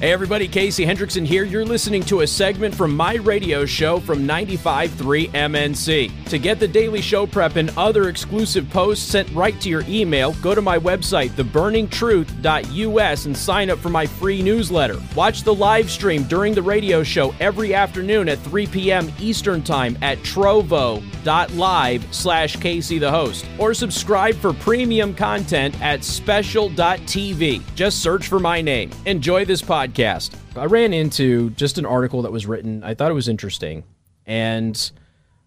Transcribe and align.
Hey 0.00 0.12
everybody, 0.12 0.48
Casey 0.48 0.84
Hendrickson 0.84 1.24
here. 1.24 1.44
You're 1.44 1.64
listening 1.64 2.02
to 2.06 2.22
a 2.22 2.26
segment 2.26 2.74
from 2.74 2.96
my 2.96 3.14
radio 3.14 3.64
show 3.64 4.00
from 4.00 4.26
95.3 4.26 5.30
MNC. 5.30 6.28
To 6.30 6.38
get 6.38 6.58
the 6.58 6.66
daily 6.66 7.00
show 7.00 7.28
prep 7.28 7.54
and 7.54 7.70
other 7.78 8.08
exclusive 8.08 8.68
posts 8.70 9.08
sent 9.08 9.30
right 9.30 9.58
to 9.60 9.68
your 9.70 9.84
email, 9.88 10.32
go 10.42 10.52
to 10.52 10.60
my 10.60 10.80
website, 10.80 11.30
theburningtruth.us, 11.30 13.26
and 13.26 13.36
sign 13.36 13.70
up 13.70 13.78
for 13.78 13.88
my 13.88 14.04
free 14.04 14.42
newsletter. 14.42 15.00
Watch 15.14 15.44
the 15.44 15.54
live 15.54 15.88
stream 15.88 16.24
during 16.24 16.54
the 16.54 16.62
radio 16.62 17.04
show 17.04 17.32
every 17.38 17.72
afternoon 17.72 18.28
at 18.28 18.40
3 18.40 18.66
p.m. 18.66 19.12
Eastern 19.20 19.62
Time 19.62 19.96
at 20.02 20.18
trovo.live 20.18 22.14
slash 22.14 22.56
Casey 22.56 22.98
the 22.98 23.10
host. 23.10 23.46
Or 23.58 23.72
subscribe 23.72 24.34
for 24.34 24.52
premium 24.52 25.14
content 25.14 25.80
at 25.80 26.02
special.tv. 26.02 27.62
Just 27.76 28.02
search 28.02 28.26
for 28.26 28.40
my 28.40 28.60
name. 28.60 28.90
Enjoy 29.06 29.44
this 29.44 29.62
podcast 29.62 29.83
podcast, 29.84 30.34
I 30.56 30.64
ran 30.64 30.92
into 30.92 31.50
just 31.50 31.78
an 31.78 31.84
article 31.84 32.22
that 32.22 32.32
was 32.32 32.46
written. 32.46 32.82
I 32.82 32.94
thought 32.94 33.10
it 33.10 33.14
was 33.14 33.28
interesting, 33.28 33.84
and 34.24 34.90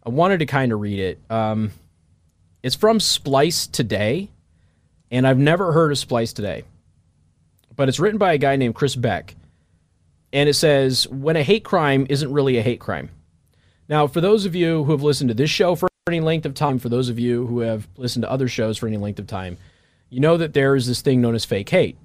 I 0.06 0.10
wanted 0.10 0.40
to 0.40 0.46
kind 0.46 0.72
of 0.72 0.80
read 0.80 1.00
it. 1.00 1.20
Um, 1.30 1.72
it's 2.62 2.76
from 2.76 3.00
Splice 3.00 3.68
Today, 3.68 4.30
and 5.10 5.28
I've 5.28 5.40
never 5.40 5.72
heard 5.72 5.92
of 5.92 5.98
Splice 5.98 6.34
Today, 6.34 6.66
but 7.76 7.90
it's 7.90 8.00
written 8.00 8.20
by 8.20 8.34
a 8.34 8.38
guy 8.38 8.56
named 8.56 8.76
Chris 8.76 8.96
Beck, 8.96 9.36
and 10.32 10.48
it 10.48 10.54
says 10.54 11.08
when 11.08 11.36
a 11.36 11.44
hate 11.44 11.64
crime 11.64 12.06
isn't 12.10 12.32
really 12.32 12.58
a 12.58 12.62
hate 12.62 12.80
crime. 12.80 13.10
Now, 13.90 14.06
for 14.06 14.22
those 14.22 14.46
of 14.46 14.54
you 14.54 14.84
who 14.84 14.92
have 14.92 15.04
listened 15.04 15.30
to 15.30 15.34
this 15.34 15.50
show 15.50 15.74
for 15.74 15.88
any 16.08 16.20
length 16.20 16.46
of 16.46 16.54
time, 16.54 16.78
for 16.78 16.90
those 16.90 17.10
of 17.10 17.18
you 17.18 17.48
who 17.48 17.62
have 17.62 17.88
listened 17.98 18.24
to 18.24 18.32
other 18.32 18.48
shows 18.48 18.78
for 18.78 18.88
any 18.88 18.98
length 18.98 19.20
of 19.20 19.28
time, 19.28 19.58
you 20.10 20.20
know 20.20 20.38
that 20.38 20.54
there 20.54 20.76
is 20.76 20.86
this 20.86 21.02
thing 21.02 21.22
known 21.22 21.36
as 21.36 21.46
fake 21.46 21.70
hate. 21.70 21.98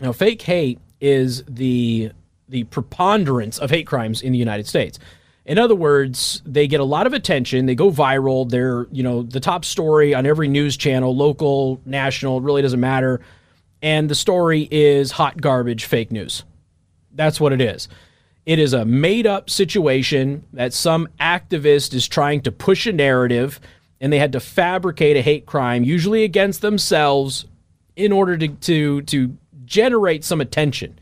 Now, 0.00 0.12
fake 0.12 0.42
hate 0.42 0.80
is 1.02 1.42
the 1.46 2.12
the 2.48 2.64
preponderance 2.64 3.58
of 3.58 3.70
hate 3.70 3.86
crimes 3.86 4.22
in 4.22 4.32
the 4.32 4.38
United 4.38 4.66
States. 4.66 4.98
In 5.44 5.58
other 5.58 5.74
words, 5.74 6.40
they 6.46 6.68
get 6.68 6.80
a 6.80 6.84
lot 6.84 7.06
of 7.06 7.12
attention, 7.12 7.66
they 7.66 7.74
go 7.74 7.90
viral, 7.90 8.48
they're, 8.48 8.86
you 8.92 9.02
know, 9.02 9.22
the 9.22 9.40
top 9.40 9.64
story 9.64 10.14
on 10.14 10.24
every 10.24 10.48
news 10.48 10.76
channel, 10.76 11.16
local, 11.16 11.80
national, 11.84 12.38
it 12.38 12.42
really 12.44 12.62
doesn't 12.62 12.78
matter. 12.78 13.20
And 13.80 14.08
the 14.08 14.14
story 14.14 14.68
is 14.70 15.10
hot 15.10 15.40
garbage 15.40 15.86
fake 15.86 16.12
news. 16.12 16.44
That's 17.12 17.40
what 17.40 17.52
it 17.52 17.60
is. 17.60 17.88
It 18.46 18.58
is 18.58 18.72
a 18.72 18.84
made 18.84 19.26
up 19.26 19.50
situation 19.50 20.44
that 20.52 20.72
some 20.72 21.08
activist 21.18 21.94
is 21.94 22.06
trying 22.06 22.42
to 22.42 22.52
push 22.52 22.86
a 22.86 22.92
narrative 22.92 23.60
and 24.00 24.12
they 24.12 24.18
had 24.18 24.32
to 24.32 24.40
fabricate 24.40 25.16
a 25.16 25.22
hate 25.22 25.46
crime, 25.46 25.84
usually 25.84 26.22
against 26.22 26.60
themselves, 26.60 27.46
in 27.96 28.12
order 28.12 28.36
to, 28.36 28.48
to, 28.48 29.02
to 29.02 29.36
generate 29.64 30.24
some 30.24 30.40
attention. 30.40 30.98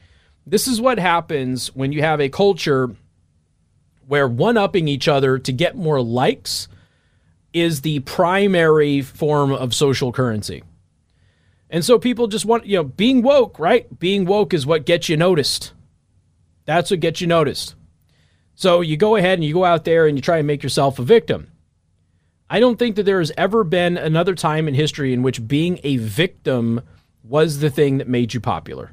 This 0.46 0.66
is 0.66 0.80
what 0.80 0.98
happens 0.98 1.74
when 1.74 1.92
you 1.92 2.02
have 2.02 2.20
a 2.20 2.28
culture 2.28 2.94
where 4.06 4.27
one 4.27 4.56
upping 4.56 4.88
each 4.88 5.06
other 5.06 5.38
to 5.38 5.52
get 5.52 5.77
more 5.77 6.02
likes 6.02 6.66
is 7.52 7.83
the 7.83 8.00
primary 8.00 9.02
form 9.02 9.52
of 9.52 9.74
social 9.74 10.12
currency. 10.12 10.62
And 11.68 11.84
so 11.84 11.98
people 11.98 12.27
just 12.27 12.44
want, 12.44 12.66
you 12.66 12.78
know, 12.78 12.84
being 12.84 13.22
woke, 13.22 13.58
right? 13.58 13.98
Being 14.00 14.24
woke 14.24 14.52
is 14.52 14.66
what 14.66 14.86
gets 14.86 15.08
you 15.08 15.16
noticed. 15.16 15.72
That's 16.64 16.91
what 16.91 17.00
gets 17.00 17.20
you 17.20 17.27
noticed. 17.27 17.77
So 18.55 18.80
you 18.80 18.96
go 18.96 19.16
ahead 19.16 19.38
and 19.38 19.44
you 19.44 19.55
go 19.55 19.64
out 19.64 19.84
there 19.84 20.06
and 20.06 20.18
you 20.18 20.22
try 20.22 20.38
and 20.38 20.46
make 20.46 20.62
yourself 20.62 20.98
a 20.98 21.05
victim. 21.05 21.50
I 22.48 22.58
don't 22.58 22.78
think 22.78 22.96
that 22.96 23.05
there 23.05 23.20
has 23.20 23.33
ever 23.38 23.62
been 23.62 23.96
another 23.96 24.34
time 24.34 24.66
in 24.66 24.74
history 24.74 25.12
in 25.12 25.22
which 25.22 25.46
being 25.46 25.78
a 25.84 25.98
victim 25.98 26.80
was 27.22 27.61
the 27.61 27.70
thing 27.70 27.98
that 27.98 28.08
made 28.08 28.34
you 28.34 28.41
popular. 28.41 28.91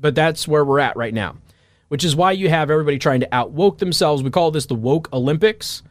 But 0.00 0.14
that's 0.14 0.48
where 0.48 0.64
we're 0.64 0.80
at 0.80 0.96
right 0.96 1.12
now, 1.12 1.36
which 1.88 2.04
is 2.04 2.16
why 2.16 2.32
you 2.32 2.48
have 2.48 2.70
everybody 2.70 2.98
trying 2.98 3.20
to 3.20 3.34
outwoke 3.34 3.78
themselves. 3.78 4.22
We 4.22 4.30
call 4.30 4.50
this 4.50 4.66
the 4.66 4.74
woke 4.74 5.12
Olympics. 5.12 5.82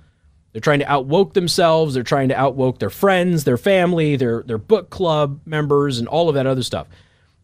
They're 0.52 0.62
trying 0.62 0.80
to 0.80 0.92
outwoke 0.92 1.34
themselves. 1.34 1.94
They're 1.94 2.02
trying 2.02 2.30
to 2.30 2.36
outwoke 2.36 2.80
their 2.80 2.90
friends, 2.90 3.44
their 3.44 3.58
family, 3.58 4.16
their 4.16 4.42
their 4.42 4.58
book 4.58 4.90
club 4.90 5.42
members, 5.46 6.00
and 6.00 6.08
all 6.08 6.28
of 6.28 6.36
that 6.36 6.48
other 6.48 6.64
stuff. 6.64 6.88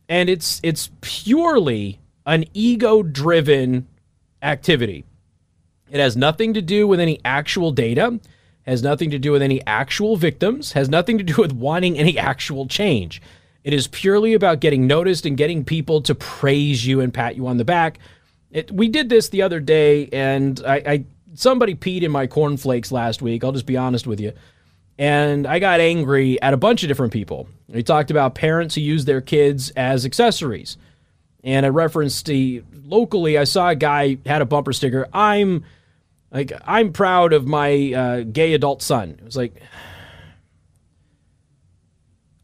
And 0.10 0.28
it's 0.28 0.60
it's 0.64 0.90
purely 1.02 2.00
an 2.26 2.46
ego-driven 2.56 3.88
activity. 4.42 5.06
It 5.92 6.00
has 6.00 6.18
nothing 6.18 6.56
to 6.56 6.62
do 6.64 6.88
with 6.88 7.00
any 7.00 7.20
actual 7.24 7.72
data, 7.72 8.20
has 8.64 8.82
nothing 8.82 9.12
to 9.12 9.20
do 9.20 9.32
with 9.32 9.44
any 9.44 9.62
actual 9.68 10.18
victims, 10.18 10.72
has 10.72 10.90
nothing 10.90 11.20
to 11.20 11.24
do 11.24 11.36
with 11.38 11.52
wanting 11.52 12.00
any 12.00 12.18
actual 12.18 12.68
change. 12.68 13.22
It 13.66 13.74
is 13.74 13.88
purely 13.88 14.36
about 14.36 14.60
getting 14.60 14.86
noticed 14.86 15.26
and 15.26 15.36
getting 15.36 15.66
people 15.66 16.00
to 16.04 16.14
praise 16.14 16.86
you 16.86 17.02
and 17.02 17.12
pat 17.12 17.36
you 17.36 17.48
on 17.48 17.58
the 17.58 17.66
back. 17.66 17.98
It, 18.52 18.72
we 18.72 18.88
did 18.88 19.10
this 19.10 19.30
the 19.30 19.42
other 19.42 19.60
day, 19.60 20.08
and 20.14 20.62
I, 20.64 20.76
I 20.76 21.06
somebody 21.34 21.74
peed 21.74 22.04
in 22.04 22.12
my 22.12 22.28
cornflakes 22.28 22.92
last 22.92 23.24
week. 23.24 23.44
I'll 23.44 23.52
just 23.52 23.66
be 23.66 23.76
honest 23.76 24.06
with 24.06 24.20
you. 24.20 24.34
And 25.00 25.48
I 25.48 25.58
got 25.58 25.80
angry 25.80 26.40
at 26.44 26.54
a 26.54 26.58
bunch 26.58 26.84
of 26.84 26.90
different 26.90 27.12
people. 27.12 27.50
We 27.68 27.82
talked 27.82 28.12
about 28.12 28.36
parents 28.36 28.76
who 28.76 28.82
use 28.82 29.06
their 29.06 29.20
kids 29.20 29.72
as 29.72 30.06
accessories. 30.06 30.78
And 31.44 31.66
I 31.66 31.70
referenced 31.70 32.28
the 32.28 32.64
locally, 32.84 33.36
I 33.36 33.46
saw 33.46 33.70
a 33.70 33.76
guy 33.76 34.20
had 34.28 34.44
a 34.44 34.46
bumper 34.46 34.74
sticker. 34.74 35.08
I'm 35.12 35.66
like, 36.30 36.52
I'm 36.66 36.94
proud 36.94 37.34
of 37.34 37.48
my 37.48 37.94
uh, 37.94 38.22
gay 38.22 38.54
adult 38.54 38.84
son. 38.84 39.18
It 39.18 39.26
was 39.26 39.36
like, 39.36 39.60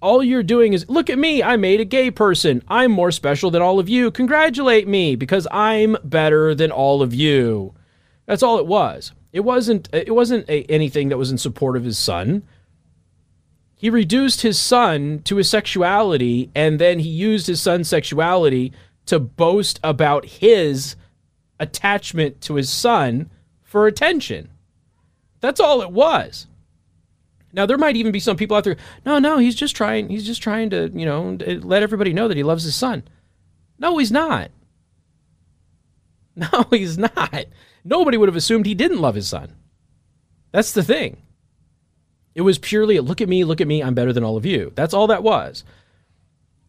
all 0.01 0.23
you're 0.23 0.43
doing 0.43 0.73
is 0.73 0.89
look 0.89 1.09
at 1.09 1.19
me, 1.19 1.43
I 1.43 1.57
made 1.57 1.79
a 1.79 1.85
gay 1.85 2.11
person. 2.11 2.63
I'm 2.67 2.91
more 2.91 3.11
special 3.11 3.51
than 3.51 3.61
all 3.61 3.79
of 3.79 3.87
you. 3.87 4.11
Congratulate 4.11 4.87
me 4.87 5.15
because 5.15 5.47
I'm 5.51 5.97
better 6.03 6.55
than 6.55 6.71
all 6.71 7.01
of 7.01 7.13
you. 7.13 7.73
That's 8.25 8.43
all 8.43 8.57
it 8.57 8.67
was. 8.67 9.13
It 9.31 9.41
wasn't 9.41 9.89
it 9.93 10.13
wasn't 10.13 10.49
a, 10.49 10.63
anything 10.63 11.09
that 11.09 11.17
was 11.17 11.31
in 11.31 11.37
support 11.37 11.77
of 11.77 11.83
his 11.83 11.97
son. 11.97 12.43
He 13.75 13.89
reduced 13.89 14.41
his 14.41 14.59
son 14.59 15.21
to 15.23 15.37
his 15.37 15.49
sexuality 15.49 16.51
and 16.53 16.79
then 16.79 16.99
he 16.99 17.09
used 17.09 17.47
his 17.47 17.61
son's 17.61 17.87
sexuality 17.87 18.73
to 19.07 19.19
boast 19.19 19.79
about 19.83 20.25
his 20.25 20.95
attachment 21.59 22.41
to 22.41 22.55
his 22.55 22.69
son 22.69 23.29
for 23.63 23.87
attention. 23.87 24.49
That's 25.39 25.59
all 25.59 25.81
it 25.81 25.91
was. 25.91 26.47
Now 27.53 27.65
there 27.65 27.77
might 27.77 27.95
even 27.95 28.11
be 28.11 28.19
some 28.19 28.37
people 28.37 28.55
out 28.55 28.63
there. 28.63 28.77
No, 29.05 29.19
no, 29.19 29.37
he's 29.37 29.55
just 29.55 29.75
trying. 29.75 30.09
He's 30.09 30.25
just 30.25 30.41
trying 30.41 30.69
to, 30.69 30.89
you 30.93 31.05
know, 31.05 31.37
eh, 31.45 31.59
let 31.61 31.83
everybody 31.83 32.13
know 32.13 32.27
that 32.27 32.37
he 32.37 32.43
loves 32.43 32.63
his 32.63 32.75
son. 32.75 33.03
No, 33.79 33.97
he's 33.97 34.11
not. 34.11 34.51
No, 36.33 36.65
he's 36.69 36.97
not. 36.97 37.45
Nobody 37.83 38.17
would 38.17 38.29
have 38.29 38.37
assumed 38.37 38.65
he 38.65 38.73
didn't 38.73 39.01
love 39.01 39.15
his 39.15 39.27
son. 39.27 39.53
That's 40.53 40.71
the 40.71 40.81
thing. 40.81 41.21
It 42.35 42.41
was 42.41 42.57
purely 42.57 42.95
a 42.95 43.01
look 43.01 43.19
at 43.19 43.27
me, 43.27 43.43
look 43.43 43.59
at 43.59 43.67
me, 43.67 43.83
I'm 43.83 43.93
better 43.93 44.13
than 44.13 44.23
all 44.23 44.37
of 44.37 44.45
you. 44.45 44.71
That's 44.75 44.93
all 44.93 45.07
that 45.07 45.23
was. 45.23 45.65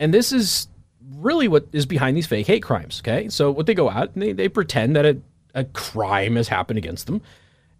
And 0.01 0.13
this 0.13 0.33
is 0.33 0.67
really 1.15 1.47
what 1.47 1.69
is 1.73 1.87
behind 1.87 2.17
these 2.17 2.27
fake 2.27 2.49
hate 2.49 2.65
crimes. 2.65 3.01
Okay. 3.05 3.29
So 3.29 3.53
what 3.53 3.67
they 3.67 3.75
go 3.75 3.89
out 3.89 4.11
and 4.15 4.23
they, 4.23 4.33
they 4.33 4.49
pretend 4.49 4.97
that 4.97 5.07
a, 5.07 5.19
a 5.55 5.65
crime 5.65 6.35
has 6.35 6.49
happened 6.49 6.79
against 6.79 7.07
them 7.07 7.23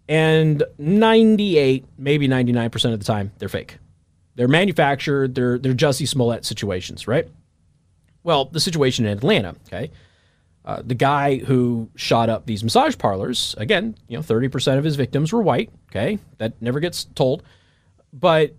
and 0.07 0.63
98, 0.77 1.85
maybe 1.97 2.27
99% 2.27 2.93
of 2.93 2.99
the 2.99 3.05
time, 3.05 3.31
they're 3.37 3.49
fake. 3.49 3.77
They're 4.35 4.47
manufactured, 4.47 5.35
they're, 5.35 5.57
they're 5.57 5.73
Jussie 5.73 6.07
Smollett 6.07 6.45
situations, 6.45 7.07
right? 7.07 7.27
Well, 8.23 8.45
the 8.45 8.59
situation 8.59 9.05
in 9.05 9.17
Atlanta, 9.17 9.55
okay? 9.67 9.91
Uh, 10.65 10.81
the 10.83 10.95
guy 10.95 11.37
who 11.37 11.89
shot 11.95 12.29
up 12.29 12.45
these 12.45 12.63
massage 12.63 12.97
parlors, 12.97 13.53
again, 13.57 13.95
you 14.07 14.17
know, 14.17 14.23
30% 14.23 14.77
of 14.77 14.83
his 14.83 14.95
victims 14.95 15.33
were 15.33 15.41
white, 15.41 15.69
okay? 15.91 16.19
That 16.37 16.61
never 16.61 16.79
gets 16.79 17.03
told. 17.15 17.43
But 18.13 18.55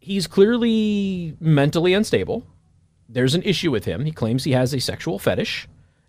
he's 0.00 0.26
clearly 0.26 1.36
mentally 1.40 1.94
unstable. 1.94 2.44
There's 3.08 3.34
an 3.34 3.42
issue 3.42 3.70
with 3.70 3.84
him. 3.84 4.04
He 4.04 4.10
claims 4.10 4.44
he 4.44 4.52
has 4.52 4.74
a 4.74 4.80
sexual 4.80 5.18
fetish, 5.18 5.68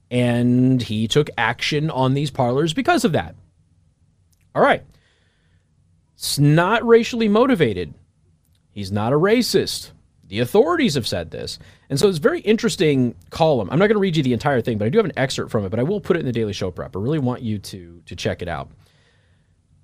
and 0.09 0.81
he 0.81 1.07
took 1.07 1.29
action 1.37 1.89
on 1.91 2.15
these 2.15 2.31
parlors 2.31 2.73
because 2.73 3.05
of 3.05 3.11
that. 3.11 3.35
All 4.55 4.61
right. 4.61 4.83
It's 6.15 6.39
not 6.39 6.85
racially 6.85 7.27
motivated. 7.27 7.93
He's 8.71 8.91
not 8.91 9.13
a 9.13 9.17
racist. 9.17 9.91
The 10.27 10.39
authorities 10.39 10.95
have 10.95 11.07
said 11.07 11.31
this. 11.31 11.59
And 11.89 11.99
so 11.99 12.07
it's 12.07 12.17
a 12.17 12.21
very 12.21 12.39
interesting 12.41 13.15
column. 13.29 13.69
I'm 13.69 13.77
not 13.77 13.87
going 13.87 13.95
to 13.95 13.99
read 13.99 14.17
you 14.17 14.23
the 14.23 14.33
entire 14.33 14.61
thing, 14.61 14.77
but 14.77 14.85
I 14.85 14.89
do 14.89 14.97
have 14.97 15.05
an 15.05 15.17
excerpt 15.17 15.51
from 15.51 15.65
it, 15.65 15.69
but 15.69 15.79
I 15.79 15.83
will 15.83 16.01
put 16.01 16.15
it 16.15 16.21
in 16.21 16.25
the 16.25 16.31
Daily 16.31 16.53
Show 16.53 16.71
Prep. 16.71 16.95
I 16.95 16.99
really 16.99 17.19
want 17.19 17.41
you 17.41 17.59
to, 17.59 18.01
to 18.05 18.15
check 18.15 18.41
it 18.41 18.47
out. 18.47 18.71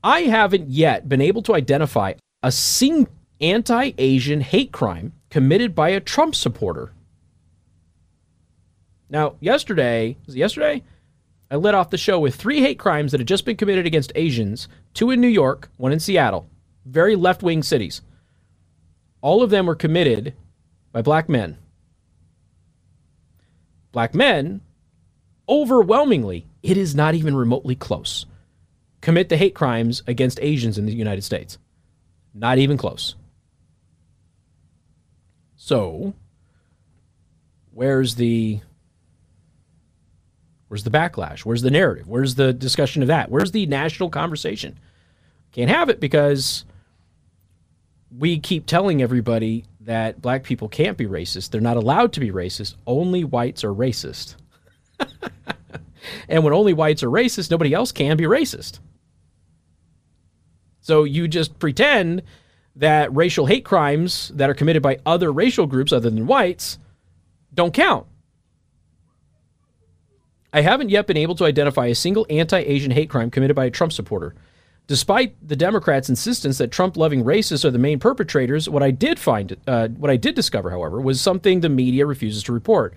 I 0.04 0.21
haven't 0.21 0.69
yet 0.69 1.10
been 1.10 1.21
able 1.21 1.42
to 1.44 1.56
identify 1.56 2.13
a 2.42 2.51
single 2.51 3.12
anti 3.42 3.92
Asian 3.98 4.42
hate 4.42 4.71
crime 4.71 5.13
committed 5.30 5.75
by 5.75 5.89
a 5.89 6.00
Trump 6.00 6.36
supporter. 6.36 6.94
Now, 9.10 9.36
yesterday, 9.39 10.18
yesterday? 10.25 10.83
I 11.51 11.55
led 11.55 11.73
off 11.73 11.89
the 11.89 11.97
show 11.97 12.19
with 12.19 12.35
three 12.35 12.61
hate 12.61 12.77
crimes 12.77 13.11
that 13.11 13.19
had 13.19 13.27
just 13.27 13.45
been 13.45 13.57
committed 13.57 13.85
against 13.85 14.11
Asians 14.15 14.67
two 14.93 15.11
in 15.11 15.21
New 15.21 15.27
York, 15.27 15.69
one 15.77 15.91
in 15.91 15.99
Seattle, 15.99 16.47
very 16.85 17.15
left 17.15 17.41
wing 17.41 17.63
cities. 17.63 18.01
All 19.21 19.41
of 19.41 19.49
them 19.49 19.65
were 19.65 19.75
committed 19.75 20.33
by 20.91 21.01
black 21.01 21.27
men. 21.27 21.57
Black 23.91 24.13
men 24.13 24.61
overwhelmingly, 25.47 26.45
it 26.61 26.77
is 26.77 26.93
not 26.93 27.15
even 27.15 27.35
remotely 27.35 27.75
close, 27.75 28.25
commit 29.01 29.29
the 29.29 29.37
hate 29.37 29.55
crimes 29.55 30.03
against 30.05 30.39
Asians 30.41 30.77
in 30.77 30.85
the 30.85 30.93
United 30.93 31.23
States. 31.23 31.57
Not 32.33 32.59
even 32.59 32.77
close. 32.77 33.15
So, 35.55 36.13
where's 37.73 38.15
the 38.15 38.61
where's 40.69 40.83
the 40.83 40.89
backlash? 40.89 41.42
Where's 41.42 41.62
the 41.62 41.71
narrative? 41.71 42.07
Where's 42.07 42.36
the 42.36 42.54
discussion 42.54 43.01
of 43.01 43.10
that? 43.10 43.30
Where's 43.30 43.51
the 43.51 43.66
national 43.66 44.10
conversation? 44.10 44.80
Can't 45.51 45.69
have 45.69 45.89
it 45.89 46.00
because 46.00 46.63
we 48.18 48.39
keep 48.39 48.66
telling 48.66 49.01
everybody 49.01 49.66
that 49.81 50.21
black 50.21 50.44
people 50.44 50.69
can't 50.69 50.98
be 50.98 51.06
racist. 51.06 51.50
They're 51.50 51.62
not 51.62 51.77
allowed 51.77 52.13
to 52.13 52.19
be 52.19 52.31
racist. 52.31 52.75
Only 52.88 53.24
whites 53.24 53.63
are 53.63 53.74
racist. 53.74 54.36
and 56.30 56.44
when 56.44 56.54
only 56.54 56.74
whites 56.74 57.04
are 57.04 57.10
racist, 57.10 57.51
nobody 57.51 57.74
else 57.74 57.92
can 57.92 58.18
be 58.18 58.25
racist. 58.25 58.80
So 60.81 61.04
you 61.04 61.27
just 61.27 61.60
pretend 61.60 62.24
that 62.75 63.13
racial 63.16 63.45
hate 63.45 63.66
crimes 63.66 64.31
that 64.36 64.50
are 64.50 64.54
committed 64.54 64.81
by 64.81 65.00
other 65.06 65.31
racial 65.31 65.68
groups 65.68 65.92
other 65.92 66.10
than 66.10 66.27
whites 66.27 66.80
don't 67.54 67.74
count. 67.74 68.06
I 70.51 70.61
haven't 70.61 70.89
yet 70.89 71.07
been 71.07 71.17
able 71.17 71.35
to 71.35 71.45
identify 71.45 71.87
a 71.87 71.95
single 71.95 72.25
anti 72.29 72.59
Asian 72.59 72.91
hate 72.91 73.09
crime 73.09 73.29
committed 73.29 73.55
by 73.55 73.65
a 73.65 73.71
Trump 73.71 73.93
supporter. 73.93 74.35
Despite 74.87 75.35
the 75.47 75.55
Democrats' 75.55 76.09
insistence 76.09 76.57
that 76.57 76.71
Trump-loving 76.71 77.23
racists 77.23 77.63
are 77.63 77.69
the 77.69 77.77
main 77.77 77.99
perpetrators, 77.99 78.67
what 78.67 78.81
I 78.81 78.89
did 78.89 79.19
find, 79.19 79.55
uh, 79.67 79.89
what 79.89 80.09
I 80.09 80.17
did 80.17 80.33
discover, 80.33 80.71
however, 80.71 80.99
was 80.99 81.21
something 81.21 81.59
the 81.59 81.69
media 81.69 82.07
refuses 82.07 82.41
to 82.43 82.53
report. 82.53 82.95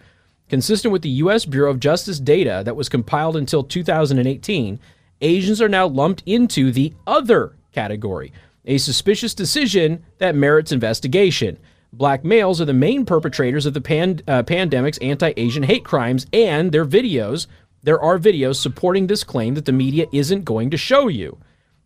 Consistent 0.48 0.90
with 0.90 1.02
the 1.02 1.10
U.S. 1.10 1.44
Bureau 1.44 1.70
of 1.70 1.80
Justice 1.80 2.18
data 2.18 2.62
that 2.64 2.76
was 2.76 2.88
compiled 2.88 3.36
until 3.36 3.62
2018, 3.62 4.80
Asians 5.20 5.60
are 5.60 5.68
now 5.68 5.86
lumped 5.86 6.22
into 6.24 6.72
the 6.72 6.94
other 7.06 7.56
category, 7.72 8.32
a 8.64 8.78
suspicious 8.78 9.34
decision 9.34 10.02
that 10.16 10.34
merits 10.34 10.72
investigation. 10.72 11.58
Black 11.94 12.24
males 12.24 12.58
are 12.58 12.64
the 12.64 12.72
main 12.72 13.04
perpetrators 13.04 13.66
of 13.66 13.74
the 13.74 13.80
uh, 14.26 14.42
pandemic's 14.44 14.96
anti 14.98 15.34
Asian 15.36 15.62
hate 15.62 15.84
crimes, 15.84 16.26
and 16.32 16.72
their 16.72 16.86
videos, 16.86 17.46
there 17.82 18.00
are 18.00 18.18
videos 18.18 18.56
supporting 18.56 19.06
this 19.06 19.22
claim 19.22 19.54
that 19.54 19.66
the 19.66 19.72
media 19.72 20.06
isn't 20.10 20.46
going 20.46 20.70
to 20.70 20.78
show 20.78 21.08
you. 21.08 21.38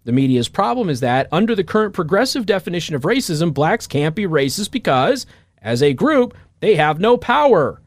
The 0.04 0.12
media's 0.12 0.48
problem 0.48 0.88
is 0.88 1.00
that, 1.00 1.26
under 1.32 1.56
the 1.56 1.64
current 1.64 1.92
progressive 1.92 2.46
definition 2.46 2.94
of 2.94 3.02
racism, 3.02 3.52
blacks 3.52 3.88
can't 3.88 4.14
be 4.14 4.26
racist 4.26 4.70
because, 4.70 5.26
as 5.60 5.82
a 5.82 5.92
group, 5.92 6.36
they 6.60 6.76
have 6.76 7.00
no 7.00 7.16
power. 7.16 7.82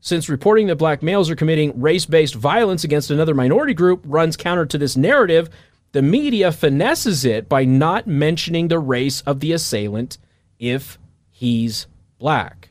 Since 0.00 0.28
reporting 0.28 0.68
that 0.68 0.76
black 0.76 1.02
males 1.02 1.28
are 1.28 1.34
committing 1.34 1.80
race 1.80 2.06
based 2.06 2.36
violence 2.36 2.84
against 2.84 3.10
another 3.10 3.34
minority 3.34 3.74
group 3.74 4.00
runs 4.04 4.36
counter 4.36 4.64
to 4.66 4.78
this 4.78 4.96
narrative, 4.96 5.50
the 5.90 6.02
media 6.02 6.52
finesses 6.52 7.24
it 7.24 7.48
by 7.48 7.64
not 7.64 8.06
mentioning 8.06 8.68
the 8.68 8.78
race 8.78 9.22
of 9.22 9.40
the 9.40 9.52
assailant 9.52 10.18
if 10.60 10.98
he's 11.38 11.86
black. 12.18 12.70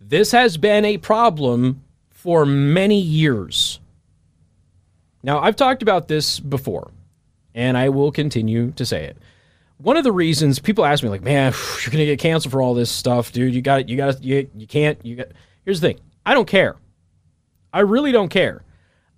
This 0.00 0.30
has 0.30 0.56
been 0.56 0.84
a 0.84 0.98
problem 0.98 1.82
for 2.10 2.46
many 2.46 3.00
years. 3.00 3.80
Now, 5.24 5.40
I've 5.40 5.56
talked 5.56 5.82
about 5.82 6.06
this 6.06 6.38
before 6.38 6.92
and 7.56 7.76
I 7.76 7.88
will 7.88 8.12
continue 8.12 8.70
to 8.72 8.86
say 8.86 9.04
it. 9.04 9.16
One 9.78 9.96
of 9.96 10.04
the 10.04 10.12
reasons 10.12 10.60
people 10.60 10.84
ask 10.84 11.02
me, 11.02 11.08
like, 11.08 11.22
man, 11.22 11.52
you're 11.82 11.90
gonna 11.90 12.04
get 12.04 12.20
canceled 12.20 12.52
for 12.52 12.62
all 12.62 12.74
this 12.74 12.90
stuff, 12.90 13.32
dude. 13.32 13.52
You 13.52 13.62
got. 13.62 13.88
You 13.88 13.96
got 13.96 14.22
you, 14.22 14.48
you 14.54 14.68
can't. 14.68 15.04
You 15.04 15.16
got. 15.16 15.28
Here's 15.64 15.80
the 15.80 15.88
thing. 15.88 16.00
I 16.24 16.34
don't 16.34 16.46
care. 16.46 16.76
I 17.72 17.80
really 17.80 18.12
don't 18.12 18.28
care. 18.28 18.62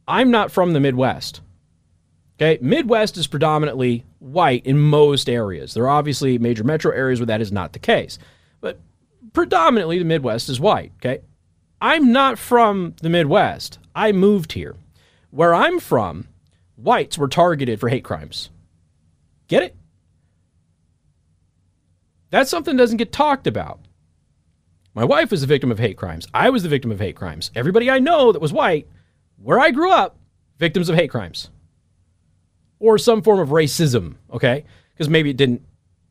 I'm 0.07 0.31
not 0.31 0.51
from 0.51 0.73
the 0.73 0.81
Midwest. 0.81 1.43
Okay, 2.41 2.59
Midwest 2.63 3.17
is 3.17 3.27
predominantly 3.27 4.05
white 4.21 4.65
in 4.65 4.79
most 4.79 5.29
areas. 5.29 5.75
There 5.75 5.85
are 5.85 5.89
obviously 5.99 6.39
major 6.39 6.63
metro 6.63 6.93
areas 6.93 7.19
where 7.19 7.27
that 7.27 7.41
is 7.41 7.51
not 7.51 7.73
the 7.73 7.81
case, 7.81 8.17
but 8.61 8.79
predominantly 9.33 9.99
the 9.99 10.05
Midwest 10.05 10.49
is 10.49 10.61
white. 10.61 10.93
Okay, 10.97 11.21
I'm 11.81 12.13
not 12.13 12.39
from 12.39 12.95
the 13.03 13.09
Midwest. 13.09 13.81
I 13.93 14.13
moved 14.13 14.53
here. 14.53 14.77
Where 15.31 15.53
I'm 15.53 15.81
from, 15.81 16.29
whites 16.77 17.19
were 17.19 17.27
targeted 17.27 17.81
for 17.81 17.89
hate 17.89 18.05
crimes. 18.05 18.51
Get 19.49 19.65
it? 19.65 19.77
That's 22.31 22.51
something 22.51 22.77
that 22.77 22.83
doesn't 22.83 22.99
get 22.99 23.11
talked 23.11 23.49
about. 23.49 23.81
My 24.95 25.05
wife 25.05 25.33
was 25.33 25.41
the 25.41 25.47
victim 25.47 25.73
of 25.73 25.79
hate 25.79 25.97
crimes. 25.97 26.29
I 26.33 26.51
was 26.51 26.63
the 26.63 26.69
victim 26.69 26.93
of 26.93 27.01
hate 27.01 27.17
crimes. 27.17 27.51
Everybody 27.57 27.91
I 27.91 27.99
know 27.99 28.31
that 28.31 28.43
was 28.43 28.53
white, 28.53 28.87
where 29.43 29.59
I 29.59 29.71
grew 29.71 29.91
up, 29.91 30.19
victims 30.59 30.89
of 30.89 30.95
hate 30.95 31.11
crimes. 31.11 31.51
Or 32.81 32.99
some 32.99 33.23
form 33.23 33.41
of 33.41 33.49
racism, 33.49 34.15
okay? 34.33 34.65
Because 34.95 35.09
maybe 35.09 35.31
it 35.31 35.37
didn't 35.37 35.63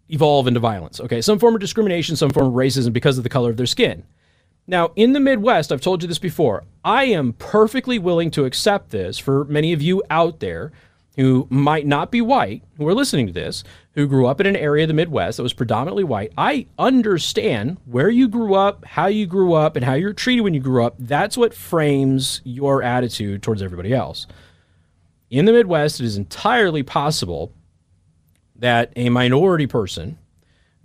evolve 0.09 0.47
into 0.47 0.59
violence, 0.59 0.99
okay? 0.99 1.21
Some 1.21 1.39
form 1.39 1.55
of 1.55 1.61
discrimination, 1.61 2.15
some 2.15 2.29
form 2.29 2.47
of 2.47 2.53
racism 2.53 2.93
because 2.93 3.17
of 3.17 3.23
the 3.23 3.29
color 3.29 3.49
of 3.49 3.57
their 3.57 3.65
skin. 3.65 4.03
Now, 4.67 4.91
in 4.97 5.13
the 5.13 5.19
Midwest, 5.21 5.71
I've 5.71 5.81
told 5.81 6.01
you 6.01 6.09
this 6.09 6.19
before, 6.19 6.65
I 6.83 7.05
am 7.05 7.33
perfectly 7.33 7.99
willing 7.99 8.31
to 8.31 8.43
accept 8.43 8.89
this 8.89 9.17
for 9.17 9.45
many 9.45 9.71
of 9.71 9.81
you 9.81 10.03
out 10.09 10.41
there 10.41 10.73
who 11.15 11.47
might 11.49 11.87
not 11.87 12.11
be 12.11 12.21
white, 12.21 12.63
who 12.77 12.87
are 12.87 12.93
listening 12.93 13.25
to 13.27 13.33
this, 13.33 13.63
who 13.93 14.07
grew 14.07 14.27
up 14.27 14.39
in 14.39 14.45
an 14.45 14.55
area 14.55 14.83
of 14.83 14.87
the 14.87 14.93
Midwest 14.93 15.37
that 15.37 15.43
was 15.43 15.53
predominantly 15.53 16.03
white. 16.03 16.31
I 16.37 16.67
understand 16.77 17.77
where 17.85 18.09
you 18.09 18.27
grew 18.27 18.53
up, 18.53 18.85
how 18.85 19.07
you 19.07 19.25
grew 19.25 19.53
up, 19.53 19.75
and 19.75 19.83
how 19.83 19.95
you're 19.95 20.13
treated 20.13 20.41
when 20.41 20.53
you 20.53 20.59
grew 20.59 20.85
up. 20.85 20.95
That's 20.99 21.35
what 21.35 21.55
frames 21.55 22.41
your 22.43 22.83
attitude 22.83 23.41
towards 23.41 23.63
everybody 23.63 23.93
else. 23.93 24.27
In 25.29 25.45
the 25.45 25.51
Midwest, 25.51 25.99
it 25.99 26.05
is 26.05 26.17
entirely 26.17 26.83
possible 26.83 27.53
that 28.55 28.93
a 28.95 29.09
minority 29.09 29.67
person 29.67 30.17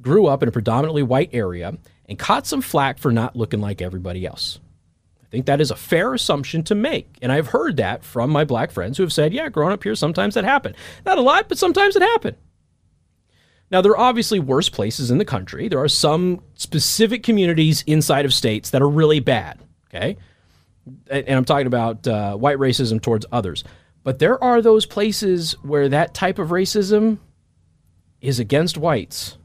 grew 0.01 0.27
up 0.27 0.43
in 0.43 0.49
a 0.49 0.53
predominantly 0.53 1.03
white 1.03 1.31
area 1.33 1.79
and 2.09 2.19
caught 2.19 2.47
some 2.47 2.61
flack 2.61 2.99
for 2.99 3.13
not 3.13 3.37
looking 3.37 3.61
like 3.61 3.81
everybody 3.81 4.27
else. 4.27 4.59
I 5.23 5.27
think 5.31 5.47
that 5.47 5.61
is 5.61 5.71
a 5.71 5.77
fair 5.77 6.13
assumption 6.13 6.63
to 6.65 6.75
make. 6.75 7.17
And 7.23 7.33
I've 7.33 7.47
heard 7.47 7.77
that 7.79 8.05
from 8.05 8.31
my 8.31 8.45
black 8.45 8.71
friends 8.71 8.97
who 8.97 9.05
have 9.05 9.13
said, 9.13 9.33
yeah, 9.33 9.49
growing 9.49 9.73
up 9.73 9.83
here, 9.83 9.95
sometimes 9.95 10.35
that 10.35 10.45
happened. 10.45 10.77
Not 11.07 11.19
a 11.19 11.23
lot, 11.23 11.49
but 11.49 11.57
sometimes 11.57 11.97
it 11.97 12.03
happened. 12.03 12.37
Now, 13.71 13.81
there 13.81 13.93
are 13.93 13.99
obviously 13.99 14.39
worse 14.39 14.69
places 14.69 15.11
in 15.11 15.17
the 15.17 15.25
country. 15.25 15.69
There 15.69 15.81
are 15.81 15.89
some 15.89 16.43
specific 16.55 17.23
communities 17.23 17.83
inside 17.87 18.27
of 18.27 18.35
states 18.35 18.69
that 18.71 18.83
are 18.83 18.89
really 18.89 19.21
bad, 19.21 19.61
okay? 19.89 20.19
And 21.09 21.31
I'm 21.31 21.47
talking 21.47 21.69
about 21.69 22.07
uh, 22.07 22.37
white 22.37 22.59
racism 22.59 23.01
towards 23.01 23.25
others. 23.33 23.65
But 24.05 24.19
there 24.19 24.43
are 24.43 24.61
those 24.61 24.87
places 24.87 25.53
where 25.63 25.89
that 25.89 26.15
type 26.15 26.39
of 26.39 26.49
racism 26.49 27.19
is 28.21 28.39
against 28.39 28.77
whites 28.77 29.37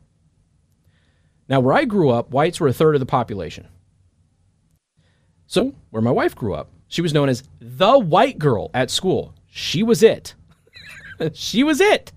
now, 1.50 1.60
where 1.62 1.74
I 1.74 1.86
grew 1.86 2.10
up, 2.10 2.32
whites 2.32 2.60
were 2.60 2.68
a 2.68 2.74
third 2.74 2.96
of 2.96 3.00
the 3.00 3.06
population. 3.06 3.68
So, 5.46 5.74
where 5.92 6.02
my 6.02 6.12
wife 6.12 6.36
grew 6.36 6.54
up, 6.54 6.70
she 6.90 7.02
was 7.02 7.14
known 7.14 7.30
as 7.30 7.44
the 7.60 7.98
white 7.98 8.38
girl 8.38 8.70
at 8.74 8.92
school. 8.92 9.34
She 9.48 9.82
was 9.82 10.04
it. 10.04 10.36
she 11.34 11.64
was 11.64 11.80
it. 11.80 12.12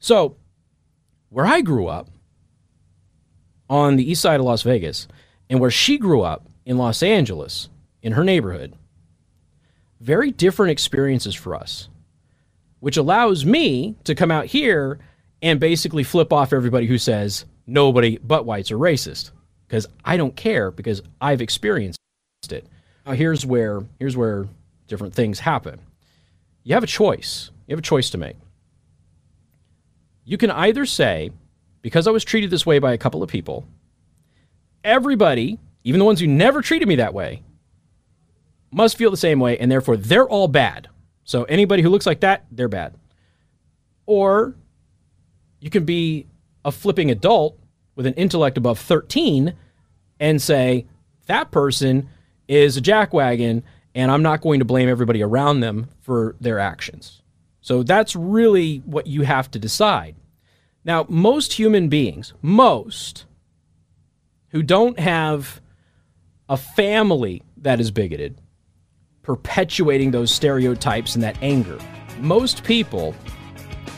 So, 0.00 0.36
where 1.28 1.46
I 1.46 1.60
grew 1.60 1.86
up 1.86 2.08
on 3.68 3.94
the 3.94 4.10
east 4.10 4.20
side 4.22 4.40
of 4.40 4.46
Las 4.46 4.62
Vegas, 4.62 5.06
and 5.48 5.60
where 5.60 5.70
she 5.70 5.96
grew 5.96 6.22
up 6.22 6.48
in 6.64 6.76
Los 6.76 7.04
Angeles, 7.04 7.68
in 8.02 8.12
her 8.12 8.24
neighborhood, 8.24 8.74
very 10.00 10.30
different 10.30 10.72
experiences 10.72 11.34
for 11.34 11.54
us, 11.54 11.88
which 12.80 12.96
allows 12.96 13.44
me 13.44 13.96
to 14.04 14.14
come 14.14 14.30
out 14.30 14.46
here 14.46 14.98
and 15.42 15.60
basically 15.60 16.02
flip 16.02 16.32
off 16.32 16.52
everybody 16.52 16.86
who 16.86 16.98
says 16.98 17.44
nobody 17.66 18.18
but 18.18 18.46
whites 18.46 18.70
are 18.70 18.78
racist 18.78 19.30
because 19.66 19.86
I 20.04 20.16
don't 20.16 20.34
care 20.34 20.70
because 20.70 21.02
I've 21.20 21.40
experienced 21.40 21.98
it. 22.50 22.66
Now 23.06 23.12
here's 23.12 23.46
where 23.46 23.82
here's 23.98 24.16
where 24.16 24.48
different 24.88 25.14
things 25.14 25.40
happen. 25.40 25.80
You 26.64 26.74
have 26.74 26.82
a 26.82 26.88
choice. 26.88 27.50
You 27.66 27.72
have 27.72 27.78
a 27.78 27.82
choice 27.82 28.10
to 28.10 28.18
make. 28.18 28.36
You 30.24 30.36
can 30.36 30.50
either 30.50 30.84
say, 30.84 31.30
because 31.82 32.06
I 32.06 32.10
was 32.10 32.24
treated 32.24 32.50
this 32.50 32.66
way 32.66 32.78
by 32.78 32.92
a 32.92 32.98
couple 32.98 33.22
of 33.22 33.30
people, 33.30 33.66
everybody, 34.84 35.58
even 35.84 35.98
the 35.98 36.04
ones 36.04 36.20
who 36.20 36.26
never 36.26 36.62
treated 36.62 36.88
me 36.88 36.96
that 36.96 37.14
way, 37.14 37.42
must 38.70 38.96
feel 38.96 39.10
the 39.10 39.16
same 39.16 39.40
way, 39.40 39.58
and 39.58 39.70
therefore 39.70 39.96
they're 39.96 40.28
all 40.28 40.48
bad. 40.48 40.88
So 41.24 41.44
anybody 41.44 41.82
who 41.82 41.88
looks 41.88 42.06
like 42.06 42.20
that, 42.20 42.46
they're 42.50 42.68
bad. 42.68 42.94
Or 44.06 44.54
you 45.60 45.70
can 45.70 45.84
be 45.84 46.26
a 46.64 46.72
flipping 46.72 47.10
adult 47.10 47.58
with 47.94 48.06
an 48.06 48.14
intellect 48.14 48.56
above 48.56 48.78
13 48.78 49.54
and 50.18 50.42
say, 50.42 50.86
that 51.26 51.50
person 51.50 52.08
is 52.48 52.76
a 52.76 52.82
jackwagon 52.82 53.62
and 53.94 54.10
I'm 54.10 54.22
not 54.22 54.40
going 54.40 54.60
to 54.60 54.64
blame 54.64 54.88
everybody 54.88 55.22
around 55.22 55.60
them 55.60 55.88
for 56.00 56.36
their 56.40 56.58
actions. 56.58 57.22
So 57.60 57.82
that's 57.82 58.16
really 58.16 58.78
what 58.78 59.06
you 59.06 59.22
have 59.22 59.50
to 59.52 59.58
decide. 59.58 60.16
Now, 60.84 61.06
most 61.08 61.54
human 61.54 61.88
beings, 61.88 62.32
most 62.40 63.26
who 64.48 64.62
don't 64.62 64.98
have 64.98 65.60
a 66.48 66.56
family 66.56 67.42
that 67.58 67.80
is 67.80 67.90
bigoted, 67.90 68.40
perpetuating 69.22 70.10
those 70.10 70.32
stereotypes 70.32 71.14
and 71.14 71.22
that 71.22 71.36
anger. 71.42 71.78
Most 72.18 72.64
people 72.64 73.14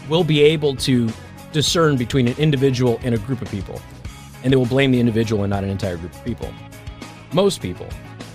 will 0.08 0.24
be 0.24 0.40
able 0.42 0.76
to 0.76 1.10
discern 1.52 1.96
between 1.96 2.28
an 2.28 2.36
individual 2.38 2.98
and 3.02 3.14
a 3.14 3.18
group 3.18 3.42
of 3.42 3.50
people, 3.50 3.80
and 4.42 4.52
they 4.52 4.56
will 4.56 4.66
blame 4.66 4.90
the 4.90 5.00
individual 5.00 5.44
and 5.44 5.50
not 5.50 5.64
an 5.64 5.70
entire 5.70 5.96
group 5.96 6.14
of 6.14 6.24
people. 6.24 6.52
Most 7.32 7.60
people. 7.60 7.88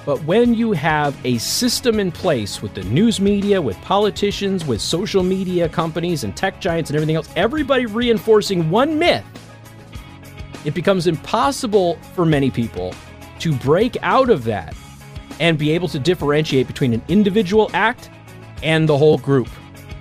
But 0.05 0.23
when 0.23 0.53
you 0.53 0.71
have 0.71 1.17
a 1.25 1.37
system 1.37 1.99
in 1.99 2.13
place 2.13 2.61
with 2.61 2.73
the 2.73 2.83
news 2.83 3.19
media, 3.19 3.61
with 3.61 3.75
politicians, 3.81 4.63
with 4.63 4.79
social 4.79 5.21
media 5.21 5.67
companies 5.67 6.23
and 6.23 6.35
tech 6.35 6.61
giants 6.61 6.89
and 6.89 6.95
everything 6.95 7.17
else, 7.17 7.27
everybody 7.35 7.85
reinforcing 7.85 8.69
one 8.69 8.97
myth, 8.97 9.25
it 10.63 10.73
becomes 10.73 11.07
impossible 11.07 11.95
for 12.15 12.25
many 12.25 12.49
people 12.49 12.93
to 13.39 13.53
break 13.55 13.97
out 14.01 14.29
of 14.29 14.45
that 14.45 14.73
and 15.39 15.57
be 15.57 15.71
able 15.71 15.87
to 15.89 15.99
differentiate 15.99 16.67
between 16.67 16.93
an 16.93 17.01
individual 17.07 17.69
act 17.73 18.09
and 18.63 18.87
the 18.87 18.97
whole 18.97 19.17
group. 19.17 19.47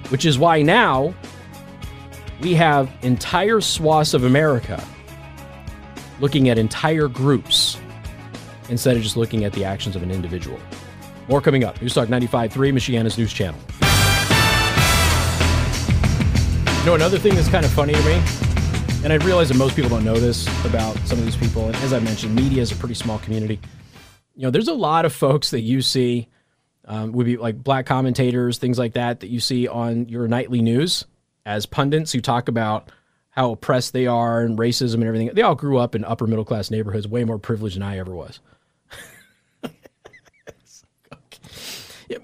Which 0.08 0.24
is 0.24 0.38
why 0.38 0.62
now 0.62 1.14
we 2.40 2.54
have 2.54 2.90
entire 3.02 3.60
swaths 3.60 4.14
of 4.14 4.24
America 4.24 4.82
looking 6.20 6.48
at 6.48 6.58
entire 6.58 7.08
groups 7.08 7.78
instead 8.68 8.96
of 8.96 9.02
just 9.02 9.16
looking 9.16 9.44
at 9.44 9.52
the 9.52 9.64
actions 9.64 9.96
of 9.96 10.02
an 10.02 10.10
individual. 10.10 10.58
More 11.28 11.40
coming 11.40 11.64
up. 11.64 11.80
News 11.82 11.94
Talk 11.94 12.08
95.3, 12.08 12.50
Michiana's 12.72 13.18
news 13.18 13.32
channel. 13.32 13.58
You 16.80 16.86
know, 16.86 16.94
another 16.94 17.18
thing 17.18 17.34
that's 17.34 17.48
kind 17.48 17.64
of 17.64 17.72
funny 17.72 17.94
to 17.94 18.02
me, 18.02 18.22
and 19.02 19.12
I 19.12 19.16
realize 19.24 19.48
that 19.48 19.56
most 19.56 19.74
people 19.74 19.90
don't 19.90 20.04
know 20.04 20.18
this 20.18 20.46
about 20.64 20.96
some 20.98 21.18
of 21.18 21.24
these 21.24 21.36
people, 21.36 21.66
and 21.66 21.74
as 21.76 21.92
I 21.92 21.98
mentioned, 21.98 22.34
media 22.36 22.62
is 22.62 22.70
a 22.70 22.76
pretty 22.76 22.94
small 22.94 23.18
community. 23.18 23.58
You 24.36 24.42
know, 24.42 24.50
there's 24.50 24.68
a 24.68 24.74
lot 24.74 25.04
of 25.04 25.12
folks 25.12 25.50
that 25.50 25.62
you 25.62 25.82
see 25.82 26.28
um, 26.84 27.12
would 27.12 27.26
be 27.26 27.36
like 27.36 27.62
black 27.62 27.86
commentators, 27.86 28.58
things 28.58 28.78
like 28.78 28.92
that, 28.92 29.20
that 29.20 29.28
you 29.28 29.40
see 29.40 29.66
on 29.66 30.08
your 30.08 30.28
nightly 30.28 30.62
news 30.62 31.04
as 31.44 31.66
pundits 31.66 32.12
who 32.12 32.20
talk 32.20 32.48
about 32.48 32.90
how 33.30 33.52
oppressed 33.52 33.92
they 33.92 34.06
are 34.06 34.42
and 34.42 34.58
racism 34.58 34.94
and 34.94 35.04
everything. 35.04 35.30
They 35.34 35.42
all 35.42 35.54
grew 35.54 35.78
up 35.78 35.94
in 35.94 36.04
upper 36.04 36.26
middle 36.26 36.44
class 36.44 36.70
neighborhoods, 36.70 37.08
way 37.08 37.24
more 37.24 37.38
privileged 37.38 37.76
than 37.76 37.82
I 37.82 37.98
ever 37.98 38.14
was. 38.14 38.40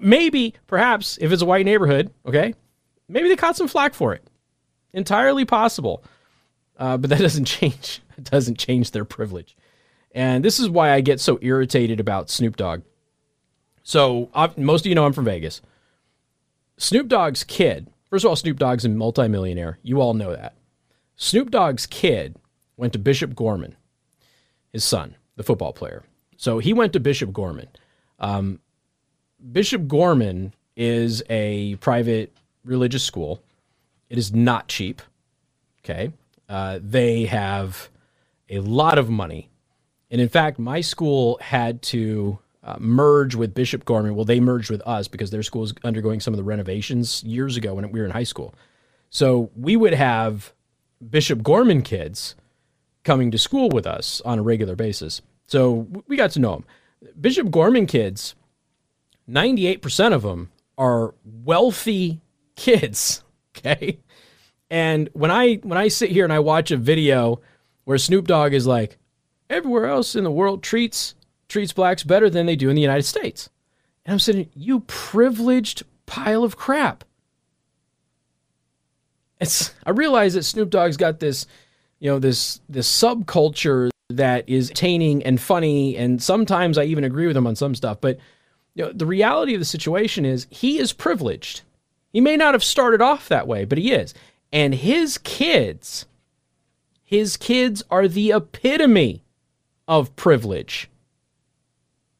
maybe, 0.00 0.54
perhaps, 0.66 1.18
if 1.20 1.32
it's 1.32 1.42
a 1.42 1.46
white 1.46 1.66
neighborhood, 1.66 2.12
okay, 2.26 2.54
maybe 3.08 3.28
they 3.28 3.36
caught 3.36 3.56
some 3.56 3.68
flack 3.68 3.94
for 3.94 4.14
it. 4.14 4.22
Entirely 4.92 5.44
possible, 5.44 6.04
uh, 6.78 6.96
but 6.96 7.10
that 7.10 7.18
doesn't 7.20 7.44
change. 7.44 8.00
It 8.16 8.24
doesn't 8.30 8.58
change 8.58 8.90
their 8.90 9.04
privilege, 9.04 9.56
and 10.14 10.44
this 10.44 10.60
is 10.60 10.68
why 10.68 10.92
I 10.92 11.00
get 11.00 11.20
so 11.20 11.38
irritated 11.42 12.00
about 12.00 12.30
Snoop 12.30 12.56
Dogg. 12.56 12.82
So 13.82 14.30
I've, 14.34 14.56
most 14.56 14.84
of 14.84 14.88
you 14.88 14.94
know 14.94 15.04
I'm 15.04 15.12
from 15.12 15.24
Vegas. 15.24 15.60
Snoop 16.76 17.08
Dogg's 17.08 17.44
kid. 17.44 17.88
First 18.10 18.24
of 18.24 18.28
all, 18.28 18.36
Snoop 18.36 18.58
Dogg's 18.58 18.84
a 18.84 18.88
multimillionaire. 18.88 19.78
You 19.82 20.00
all 20.00 20.14
know 20.14 20.34
that. 20.34 20.54
Snoop 21.16 21.50
Dogg's 21.50 21.86
kid 21.86 22.36
went 22.76 22.92
to 22.92 22.98
Bishop 22.98 23.34
Gorman, 23.34 23.76
his 24.72 24.84
son, 24.84 25.16
the 25.36 25.42
football 25.42 25.72
player. 25.72 26.04
So 26.36 26.58
he 26.58 26.72
went 26.72 26.92
to 26.94 27.00
Bishop 27.00 27.32
Gorman. 27.32 27.68
Um, 28.18 28.60
Bishop 29.52 29.86
Gorman 29.88 30.54
is 30.76 31.22
a 31.30 31.76
private 31.76 32.32
religious 32.64 33.02
school. 33.02 33.42
It 34.10 34.18
is 34.18 34.32
not 34.32 34.68
cheap. 34.68 35.02
Okay. 35.84 36.12
Uh, 36.48 36.78
they 36.82 37.24
have 37.24 37.88
a 38.48 38.60
lot 38.60 38.98
of 38.98 39.08
money. 39.08 39.48
And 40.12 40.20
in 40.20 40.28
fact, 40.28 40.58
my 40.58 40.82
school 40.82 41.38
had 41.40 41.80
to 41.84 42.38
uh, 42.62 42.76
merge 42.78 43.34
with 43.34 43.54
Bishop 43.54 43.86
Gorman. 43.86 44.14
Well, 44.14 44.26
they 44.26 44.40
merged 44.40 44.70
with 44.70 44.82
us 44.82 45.08
because 45.08 45.30
their 45.30 45.42
school 45.42 45.62
was 45.62 45.74
undergoing 45.82 46.20
some 46.20 46.34
of 46.34 46.38
the 46.38 46.44
renovations 46.44 47.24
years 47.24 47.56
ago 47.56 47.74
when 47.74 47.90
we 47.90 47.98
were 47.98 48.04
in 48.04 48.12
high 48.12 48.22
school. 48.22 48.54
So 49.08 49.50
we 49.56 49.74
would 49.74 49.94
have 49.94 50.52
Bishop 51.10 51.42
Gorman 51.42 51.80
kids 51.80 52.36
coming 53.04 53.30
to 53.30 53.38
school 53.38 53.70
with 53.70 53.86
us 53.86 54.20
on 54.24 54.38
a 54.38 54.42
regular 54.42 54.76
basis. 54.76 55.22
So 55.46 55.88
we 56.06 56.16
got 56.16 56.30
to 56.32 56.40
know 56.40 56.52
them. 56.52 56.64
Bishop 57.18 57.50
Gorman 57.50 57.86
kids 57.86 58.34
98% 59.28 60.12
of 60.12 60.22
them 60.22 60.50
are 60.76 61.14
wealthy 61.24 62.20
kids, 62.54 63.24
okay? 63.56 63.98
And 64.70 65.08
when 65.14 65.30
I 65.30 65.54
when 65.56 65.78
I 65.78 65.88
sit 65.88 66.10
here 66.10 66.24
and 66.24 66.32
I 66.32 66.38
watch 66.38 66.70
a 66.70 66.76
video 66.76 67.40
where 67.84 67.98
Snoop 67.98 68.26
Dogg 68.26 68.52
is 68.52 68.66
like 68.66 68.98
everywhere 69.52 69.86
else 69.86 70.16
in 70.16 70.24
the 70.24 70.30
world 70.30 70.62
treats 70.62 71.14
treats 71.48 71.72
blacks 71.72 72.02
better 72.02 72.30
than 72.30 72.46
they 72.46 72.56
do 72.56 72.70
in 72.70 72.76
the 72.76 72.82
United 72.82 73.04
States. 73.04 73.50
And 74.04 74.12
I'm 74.12 74.18
saying, 74.18 74.48
you 74.54 74.80
privileged 74.80 75.82
pile 76.06 76.44
of 76.44 76.56
crap. 76.56 77.04
It's 79.40 79.74
I 79.84 79.90
realize 79.90 80.34
that 80.34 80.44
Snoop 80.44 80.70
Dogg's 80.70 80.96
got 80.96 81.20
this, 81.20 81.46
you 82.00 82.10
know, 82.10 82.18
this 82.18 82.60
this 82.68 82.88
subculture 82.90 83.90
that 84.08 84.48
is 84.48 84.70
entertaining 84.70 85.22
and 85.24 85.40
funny, 85.40 85.96
and 85.96 86.22
sometimes 86.22 86.78
I 86.78 86.84
even 86.84 87.04
agree 87.04 87.26
with 87.26 87.36
him 87.36 87.46
on 87.46 87.56
some 87.56 87.74
stuff, 87.74 88.00
but 88.00 88.18
you 88.74 88.84
know, 88.84 88.92
the 88.92 89.06
reality 89.06 89.54
of 89.54 89.60
the 89.60 89.66
situation 89.66 90.24
is 90.24 90.46
he 90.50 90.78
is 90.78 90.92
privileged. 90.92 91.62
He 92.12 92.20
may 92.20 92.36
not 92.36 92.54
have 92.54 92.64
started 92.64 93.00
off 93.00 93.28
that 93.28 93.46
way, 93.46 93.64
but 93.64 93.78
he 93.78 93.92
is. 93.92 94.14
And 94.52 94.74
his 94.74 95.18
kids, 95.18 96.06
his 97.02 97.36
kids 97.36 97.82
are 97.90 98.08
the 98.08 98.32
epitome 98.32 99.22
of 99.88 100.14
privilege. 100.16 100.88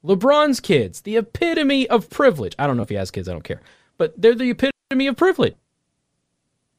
LeBron's 0.05 0.61
kids, 0.61 1.03
the 1.03 1.17
epitome 1.17 1.89
of 1.89 2.11
privilege. 2.11 2.55
I 2.59 2.67
don't 2.67 2.77
know 2.77 2.83
if 2.83 2.89
he 2.89 2.97
has 2.97 3.11
kids, 3.11 3.29
I 3.29 3.33
don't 3.33 3.45
care. 3.45 3.63
But 3.99 4.21
they're 4.21 4.35
the 4.35 4.51
epitome 4.51 5.07
of 5.07 5.17
privilege. 5.17 5.55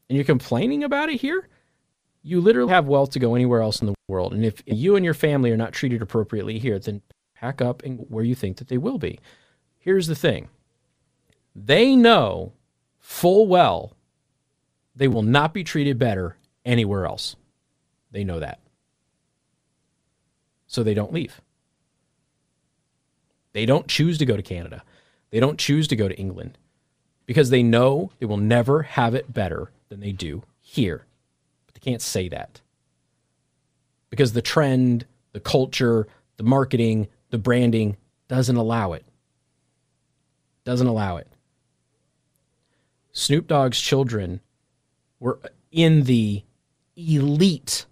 And 0.09 0.17
you're 0.17 0.25
complaining 0.25 0.83
about 0.83 1.09
it 1.09 1.21
here? 1.21 1.47
You 2.21 2.41
literally 2.41 2.71
have 2.71 2.85
wealth 2.85 3.11
to 3.11 3.19
go 3.19 3.35
anywhere 3.35 3.61
else 3.61 3.81
in 3.81 3.87
the 3.87 3.95
world. 4.07 4.33
And 4.33 4.45
if 4.45 4.61
you 4.65 4.95
and 4.95 5.03
your 5.03 5.13
family 5.13 5.51
are 5.51 5.57
not 5.57 5.73
treated 5.73 6.01
appropriately 6.01 6.59
here, 6.59 6.79
then 6.79 7.01
pack 7.35 7.61
up 7.61 7.83
and 7.83 8.05
where 8.09 8.23
you 8.23 8.35
think 8.35 8.57
that 8.57 8.67
they 8.67 8.77
will 8.77 8.97
be. 8.97 9.19
Here's 9.79 10.07
the 10.07 10.15
thing 10.15 10.49
they 11.55 11.95
know 11.95 12.53
full 12.99 13.47
well 13.47 13.93
they 14.95 15.07
will 15.07 15.23
not 15.23 15.53
be 15.53 15.63
treated 15.63 15.97
better 15.97 16.37
anywhere 16.65 17.05
else. 17.05 17.35
They 18.11 18.23
know 18.23 18.39
that. 18.39 18.59
So 20.73 20.81
they 20.81 20.93
don't 20.93 21.13
leave. 21.13 21.39
They 23.53 23.65
don't 23.65 23.87
choose 23.87 24.17
to 24.17 24.25
go 24.25 24.35
to 24.35 24.41
Canada. 24.41 24.83
They 25.29 25.39
don't 25.39 25.59
choose 25.59 25.87
to 25.89 25.95
go 25.95 26.07
to 26.07 26.17
England 26.17 26.57
because 27.25 27.49
they 27.51 27.61
know 27.61 28.11
they 28.19 28.25
will 28.25 28.37
never 28.37 28.81
have 28.81 29.13
it 29.13 29.31
better 29.31 29.71
than 29.89 29.99
they 29.99 30.11
do 30.11 30.43
here. 30.61 31.05
But 31.67 31.75
they 31.75 31.91
can't 31.91 32.01
say 32.01 32.27
that 32.29 32.61
because 34.09 34.33
the 34.33 34.41
trend, 34.41 35.05
the 35.31 35.39
culture, 35.39 36.07
the 36.37 36.43
marketing, 36.43 37.07
the 37.29 37.37
branding 37.37 37.97
doesn't 38.27 38.55
allow 38.55 38.93
it 38.93 39.05
doesn't 40.63 40.87
allow 40.87 41.17
it. 41.17 41.27
Snoop 43.11 43.47
Dogg's 43.47 43.79
children 43.79 44.41
were 45.19 45.39
in 45.71 46.03
the 46.03 46.43
elite 46.95 47.85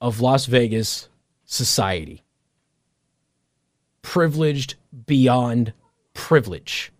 of 0.00 0.20
Las 0.20 0.46
Vegas 0.46 1.07
society. 1.48 2.22
Privileged 4.02 4.76
beyond 5.06 5.72
privilege. 6.14 6.92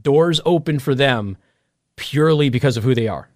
Doors 0.00 0.40
open 0.46 0.78
for 0.78 0.94
them 0.94 1.36
purely 1.96 2.48
because 2.48 2.76
of 2.78 2.84
who 2.84 2.94
they 2.94 3.08
are. 3.08 3.28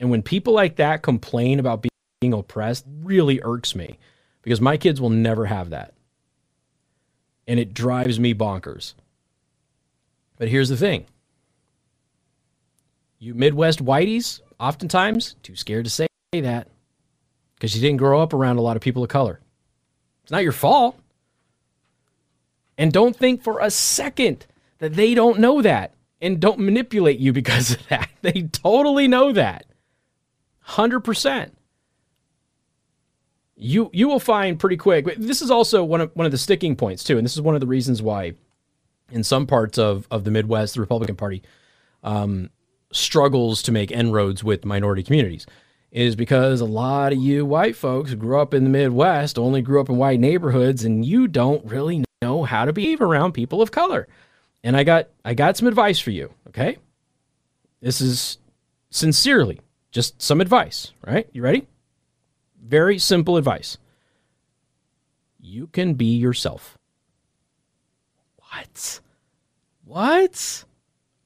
And 0.00 0.10
when 0.10 0.22
people 0.22 0.54
like 0.54 0.76
that 0.76 1.02
complain 1.02 1.58
about 1.58 1.84
being 2.20 2.32
oppressed, 2.32 2.86
really 3.02 3.40
irks 3.42 3.74
me 3.74 3.98
because 4.42 4.60
my 4.60 4.76
kids 4.76 5.00
will 5.00 5.10
never 5.10 5.44
have 5.46 5.70
that 5.70 5.92
and 7.46 7.60
it 7.60 7.74
drives 7.74 8.18
me 8.18 8.34
bonkers. 8.34 8.94
But 10.38 10.48
here's 10.48 10.68
the 10.68 10.76
thing 10.76 11.06
you 13.18 13.34
Midwest 13.34 13.84
whiteys, 13.84 14.40
oftentimes 14.60 15.34
too 15.42 15.56
scared 15.56 15.84
to 15.84 15.90
say 15.90 16.06
that 16.32 16.68
because 17.56 17.74
you 17.74 17.80
didn't 17.80 17.98
grow 17.98 18.20
up 18.20 18.32
around 18.32 18.58
a 18.58 18.62
lot 18.62 18.76
of 18.76 18.82
people 18.82 19.02
of 19.02 19.08
color. 19.08 19.40
It's 20.22 20.30
not 20.30 20.42
your 20.42 20.52
fault. 20.52 20.98
And 22.78 22.92
don't 22.92 23.16
think 23.16 23.42
for 23.42 23.60
a 23.60 23.70
second 23.70 24.46
that 24.78 24.94
they 24.94 25.14
don't 25.14 25.40
know 25.40 25.62
that 25.62 25.94
and 26.20 26.40
don't 26.40 26.58
manipulate 26.58 27.18
you 27.18 27.32
because 27.32 27.70
of 27.74 27.88
that. 27.88 28.08
They 28.22 28.42
totally 28.42 29.08
know 29.08 29.32
that. 29.32 29.66
100% 30.68 31.50
you 33.56 33.90
you 33.92 34.06
will 34.06 34.20
find 34.20 34.58
pretty 34.58 34.76
quick. 34.76 35.06
This 35.16 35.40
is 35.40 35.50
also 35.50 35.82
one 35.82 36.02
of 36.02 36.10
one 36.14 36.26
of 36.26 36.32
the 36.32 36.38
sticking 36.38 36.76
points 36.76 37.02
too, 37.02 37.16
and 37.16 37.24
this 37.24 37.34
is 37.34 37.40
one 37.40 37.54
of 37.54 37.60
the 37.60 37.66
reasons 37.66 38.02
why, 38.02 38.34
in 39.10 39.24
some 39.24 39.46
parts 39.46 39.78
of 39.78 40.06
of 40.10 40.24
the 40.24 40.30
Midwest, 40.30 40.74
the 40.74 40.80
Republican 40.80 41.16
Party 41.16 41.42
um, 42.04 42.50
struggles 42.92 43.62
to 43.62 43.72
make 43.72 43.90
inroads 43.90 44.44
with 44.44 44.64
minority 44.64 45.02
communities, 45.02 45.46
is 45.90 46.16
because 46.16 46.60
a 46.60 46.66
lot 46.66 47.12
of 47.12 47.18
you 47.18 47.44
white 47.44 47.76
folks 47.76 48.14
grew 48.14 48.40
up 48.40 48.52
in 48.52 48.64
the 48.64 48.70
Midwest 48.70 49.38
only 49.38 49.62
grew 49.62 49.80
up 49.80 49.88
in 49.88 49.96
white 49.96 50.20
neighborhoods, 50.20 50.84
and 50.84 51.04
you 51.04 51.28
don't 51.28 51.64
really 51.64 52.04
know 52.22 52.42
how 52.42 52.64
to 52.64 52.72
behave 52.72 53.00
around 53.00 53.32
people 53.32 53.62
of 53.62 53.70
color. 53.70 54.06
And 54.62 54.76
I 54.76 54.84
got 54.84 55.08
I 55.24 55.34
got 55.34 55.56
some 55.56 55.68
advice 55.68 56.00
for 56.00 56.10
you, 56.10 56.32
okay? 56.48 56.78
This 57.80 58.00
is 58.00 58.38
sincerely 58.90 59.60
just 59.92 60.20
some 60.20 60.40
advice, 60.40 60.92
right? 61.06 61.28
You 61.32 61.42
ready? 61.42 61.66
Very 62.62 62.98
simple 62.98 63.36
advice. 63.36 63.78
You 65.40 65.68
can 65.68 65.94
be 65.94 66.16
yourself. 66.16 66.76
What? 68.50 69.00
What? 69.84 70.64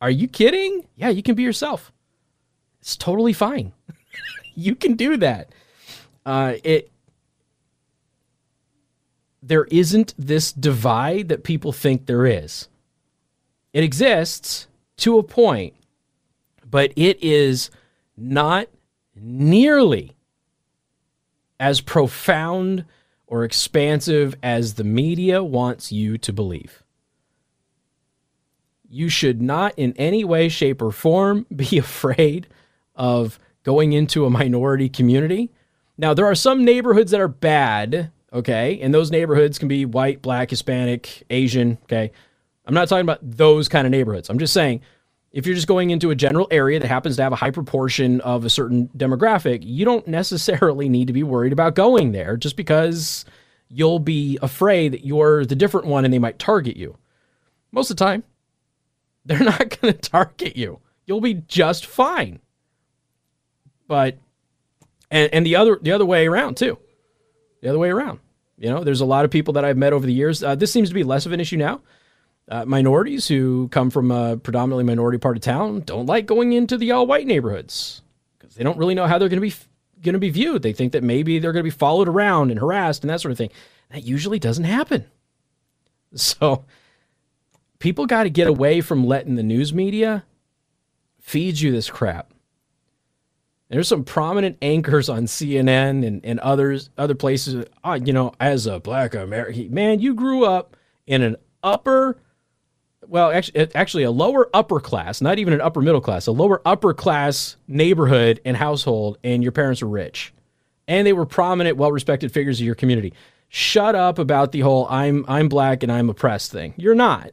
Are 0.01 0.11
you 0.11 0.29
kidding? 0.29 0.87
Yeah, 0.97 1.09
you 1.09 1.23
can 1.23 1.35
be 1.35 1.43
yourself. 1.43 1.93
It's 2.81 2.97
totally 2.97 3.33
fine. 3.33 3.73
You 4.61 4.75
can 4.75 4.95
do 4.95 5.17
that. 5.17 5.51
Uh, 6.25 6.55
it 6.63 6.91
there 9.43 9.65
isn't 9.65 10.15
this 10.19 10.53
divide 10.53 11.29
that 11.29 11.45
people 11.45 11.73
think 11.73 12.05
there 12.05 12.27
is. 12.27 12.69
It 13.73 13.83
exists 13.83 14.69
to 14.99 15.19
a 15.19 15.23
point, 15.23 15.75
but 16.69 16.93
it 16.95 17.23
is 17.23 17.71
not 18.19 18.69
nearly 19.17 20.13
as 21.59 21.81
profound 21.81 22.85
or 23.27 23.45
expansive 23.45 24.35
as 24.43 24.75
the 24.75 24.85
media 24.85 25.43
wants 25.43 25.91
you 25.91 26.19
to 26.19 26.33
believe. 26.33 26.83
You 28.91 29.09
should 29.09 29.41
not, 29.41 29.73
in 29.77 29.95
any 29.97 30.25
way, 30.25 30.49
shape, 30.49 30.83
or 30.83 30.91
form, 30.91 31.47
be 31.55 31.79
afraid 31.79 32.47
of 32.95 33.39
going 33.63 33.93
into 33.93 34.25
a 34.25 34.31
minority 34.31 34.89
community. 34.89 35.51
Now, 35.99 36.15
there 36.15 36.27
are 36.27 36.35
some 36.35 36.65
neighborhoods 36.65 37.11
that 37.11 37.21
are 37.21 37.29
bad, 37.29 38.11
okay? 38.33 38.79
And 38.81 38.95
those 38.95 39.11
neighborhoods 39.11 39.59
can 39.59 39.69
be 39.69 39.85
white, 39.85 40.23
black, 40.23 40.51
Hispanic, 40.51 41.25
Asian, 41.31 41.79
okay? 41.85 42.11
I'm 42.67 42.75
not 42.75 42.89
talking 42.89 43.03
about 43.03 43.19
those 43.23 43.69
kind 43.69 43.87
of 43.87 43.91
neighborhoods. 43.91 44.31
I'm 44.31 44.39
just 44.39 44.53
saying 44.53 44.81
if 45.33 45.47
you're 45.47 45.55
just 45.55 45.67
going 45.67 45.91
into 45.91 46.11
a 46.11 46.15
general 46.15 46.49
area 46.51 46.81
that 46.81 46.89
happens 46.89 47.17
to 47.17 47.23
have 47.23 47.33
a 47.33 47.37
high 47.37 47.51
proportion 47.51 48.21
of 48.23 48.45
a 48.45 48.51
certain 48.51 48.89
demographic, 48.97 49.61
you 49.63 49.85
don't 49.85 50.07
necessarily 50.09 50.89
need 50.89 51.07
to 51.07 51.13
be 51.13 51.23
worried 51.23 51.53
about 51.53 51.75
going 51.75 52.13
there 52.13 52.37
just 52.37 52.57
because 52.57 53.25
you'll 53.69 54.01
be 54.01 54.39
afraid 54.43 54.93
that 54.93 55.05
you're 55.05 55.45
the 55.45 55.55
different 55.55 55.87
one 55.87 56.05
and 56.05 56.13
they 56.13 56.19
might 56.19 56.39
target 56.39 56.77
you. 56.77 56.97
Most 57.73 57.91
of 57.91 57.97
the 57.97 58.05
time, 58.05 58.25
they're 59.25 59.39
not 59.45 59.81
going 59.81 59.95
to 59.95 60.01
target 60.01 60.57
you. 60.57 60.81
You'll 61.07 61.21
be 61.21 61.35
just 61.35 61.87
fine. 61.87 62.41
But 63.91 64.19
and 65.11 65.35
and 65.35 65.45
the 65.45 65.57
other 65.57 65.81
the 65.83 65.91
other 65.91 66.07
way 66.07 66.29
around 66.29 66.57
too. 66.57 66.79
The 67.61 67.69
other 67.71 67.79
way 67.81 67.91
around. 67.91 68.21
You 68.57 68.71
know, 68.71 68.85
there's 68.85 69.01
a 69.01 69.07
lot 69.07 69.25
of 69.25 69.33
people 69.33 69.55
that 69.55 69.65
I've 69.65 69.77
met 69.77 69.93
over 69.93 70.07
the 70.07 70.13
years. 70.13 70.45
Uh, 70.45 70.55
this 70.55 70.71
seems 70.71 70.91
to 70.91 70.95
be 70.95 71.03
less 71.03 71.27
of 71.27 71.33
an 71.33 71.41
issue 71.41 71.57
now 71.57 71.81
uh, 72.51 72.65
minorities 72.65 73.29
who 73.29 73.69
come 73.69 73.91
from 73.91 74.11
a 74.11 74.37
predominantly 74.37 74.85
minority 74.85 75.19
part 75.19 75.37
of 75.37 75.43
town 75.43 75.81
don't 75.81 76.07
like 76.07 76.27
going 76.27 76.53
into 76.53 76.77
the 76.77 76.91
all 76.91 77.07
white 77.07 77.27
neighborhoods 77.27 78.03
because 78.39 78.57
they 78.57 78.65
don't 78.65 78.77
really 78.77 78.95
know 78.95 79.07
how 79.07 79.19
they're 79.19 79.29
going 79.29 79.41
to 79.41 79.49
be 79.49 79.55
going 80.03 80.15
to 80.15 80.19
be 80.19 80.31
viewed. 80.31 80.63
They 80.63 80.73
think 80.73 80.93
that 80.93 81.05
maybe 81.05 81.39
they're 81.39 81.53
going 81.53 81.63
to 81.63 81.71
be 81.71 81.77
followed 81.77 82.09
around 82.09 82.51
and 82.51 82.59
harassed 82.59 83.03
and 83.03 83.11
that 83.11 83.21
sort 83.21 83.33
of 83.33 83.39
thing. 83.39 83.51
That 83.91 84.03
usually 84.03 84.39
doesn't 84.39 84.65
happen. 84.65 85.07
So 86.13 86.65
people 87.79 88.05
got 88.07 88.25
to 88.25 88.31
get 88.31 88.49
away 88.49 88.81
from 88.81 89.07
letting 89.07 89.37
the 89.37 89.45
news 89.45 89.73
media 89.73 90.25
feed 91.21 91.61
you 91.61 91.71
this 91.71 91.89
crap. 91.89 92.35
There's 93.71 93.89
some 93.89 94.05
prominent 94.05 94.59
anchors 94.61 95.09
on 95.09 95.25
CNN 95.25 96.05
and, 96.05 96.25
and 96.25 96.41
others 96.41 96.91
other 96.99 97.15
places. 97.15 97.65
Oh, 97.85 97.95
you 97.95 98.13
know, 98.13 98.33
as 98.41 98.67
a 98.67 98.81
black 98.81 99.15
American 99.15 99.73
man, 99.73 100.01
you 100.01 100.15
grew 100.15 100.45
up 100.45 100.77
in 101.07 101.23
an 101.23 101.37
upper 101.63 102.19
well, 103.07 103.33
actually, 103.33 103.75
actually 103.75 104.03
a 104.05 104.11
lower 104.11 104.49
upper 104.55 104.79
class, 104.79 105.21
not 105.21 105.39
even 105.39 105.53
an 105.53 105.61
upper 105.61 105.81
middle 105.81 106.01
class, 106.01 106.27
a 106.27 106.33
lower 106.33 106.63
upper 106.65 106.95
class 106.95 107.57
neighborhood 107.67 108.41
and 108.45 108.57
household, 108.57 109.19
and 109.25 109.43
your 109.43 109.53
parents 109.53 109.83
were 109.83 109.89
rich, 109.89 110.33
and 110.87 111.07
they 111.07 111.13
were 111.13 111.27
prominent, 111.27 111.77
well 111.77 111.91
respected 111.91 112.33
figures 112.33 112.61
of 112.61 112.67
your 112.67 112.75
community. 112.75 113.13
Shut 113.49 113.95
up 113.97 114.19
about 114.19 114.53
the 114.53 114.61
whole 114.61 114.87
"I'm 114.89 115.25
I'm 115.27 115.49
black 115.49 115.83
and 115.83 115.91
I'm 115.91 116.09
oppressed" 116.09 116.53
thing. 116.53 116.75
You're 116.77 116.95
not. 116.95 117.31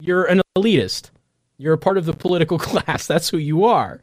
You're 0.00 0.24
an 0.24 0.42
elitist. 0.56 1.10
You're 1.58 1.74
a 1.74 1.78
part 1.78 1.96
of 1.96 2.06
the 2.06 2.12
political 2.12 2.58
class. 2.60 3.06
That's 3.06 3.28
who 3.28 3.38
you 3.38 3.64
are. 3.64 4.00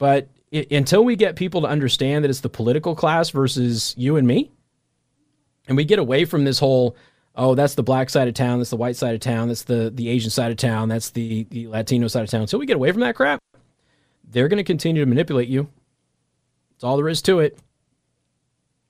But 0.00 0.28
it, 0.50 0.72
until 0.72 1.04
we 1.04 1.14
get 1.14 1.36
people 1.36 1.60
to 1.60 1.66
understand 1.68 2.24
that 2.24 2.30
it's 2.30 2.40
the 2.40 2.48
political 2.48 2.96
class 2.96 3.28
versus 3.30 3.94
you 3.98 4.16
and 4.16 4.26
me, 4.26 4.50
and 5.68 5.76
we 5.76 5.84
get 5.84 5.98
away 5.98 6.24
from 6.24 6.44
this 6.44 6.58
whole 6.58 6.96
oh, 7.36 7.54
that's 7.54 7.74
the 7.74 7.82
black 7.82 8.10
side 8.10 8.26
of 8.26 8.34
town, 8.34 8.58
that's 8.58 8.70
the 8.70 8.76
white 8.76 8.96
side 8.96 9.14
of 9.14 9.20
town, 9.20 9.48
that's 9.48 9.64
the 9.64 9.92
the 9.94 10.08
Asian 10.08 10.30
side 10.30 10.50
of 10.50 10.56
town, 10.56 10.88
that's 10.88 11.10
the 11.10 11.44
the 11.50 11.68
Latino 11.68 12.08
side 12.08 12.24
of 12.24 12.30
town. 12.30 12.40
Until 12.40 12.58
we 12.58 12.66
get 12.66 12.76
away 12.76 12.90
from 12.90 13.02
that 13.02 13.14
crap, 13.14 13.40
they're 14.24 14.48
going 14.48 14.56
to 14.56 14.64
continue 14.64 15.04
to 15.04 15.08
manipulate 15.08 15.48
you. 15.48 15.68
That's 16.72 16.84
all 16.84 16.96
there 16.96 17.08
is 17.08 17.20
to 17.22 17.40
it. 17.40 17.58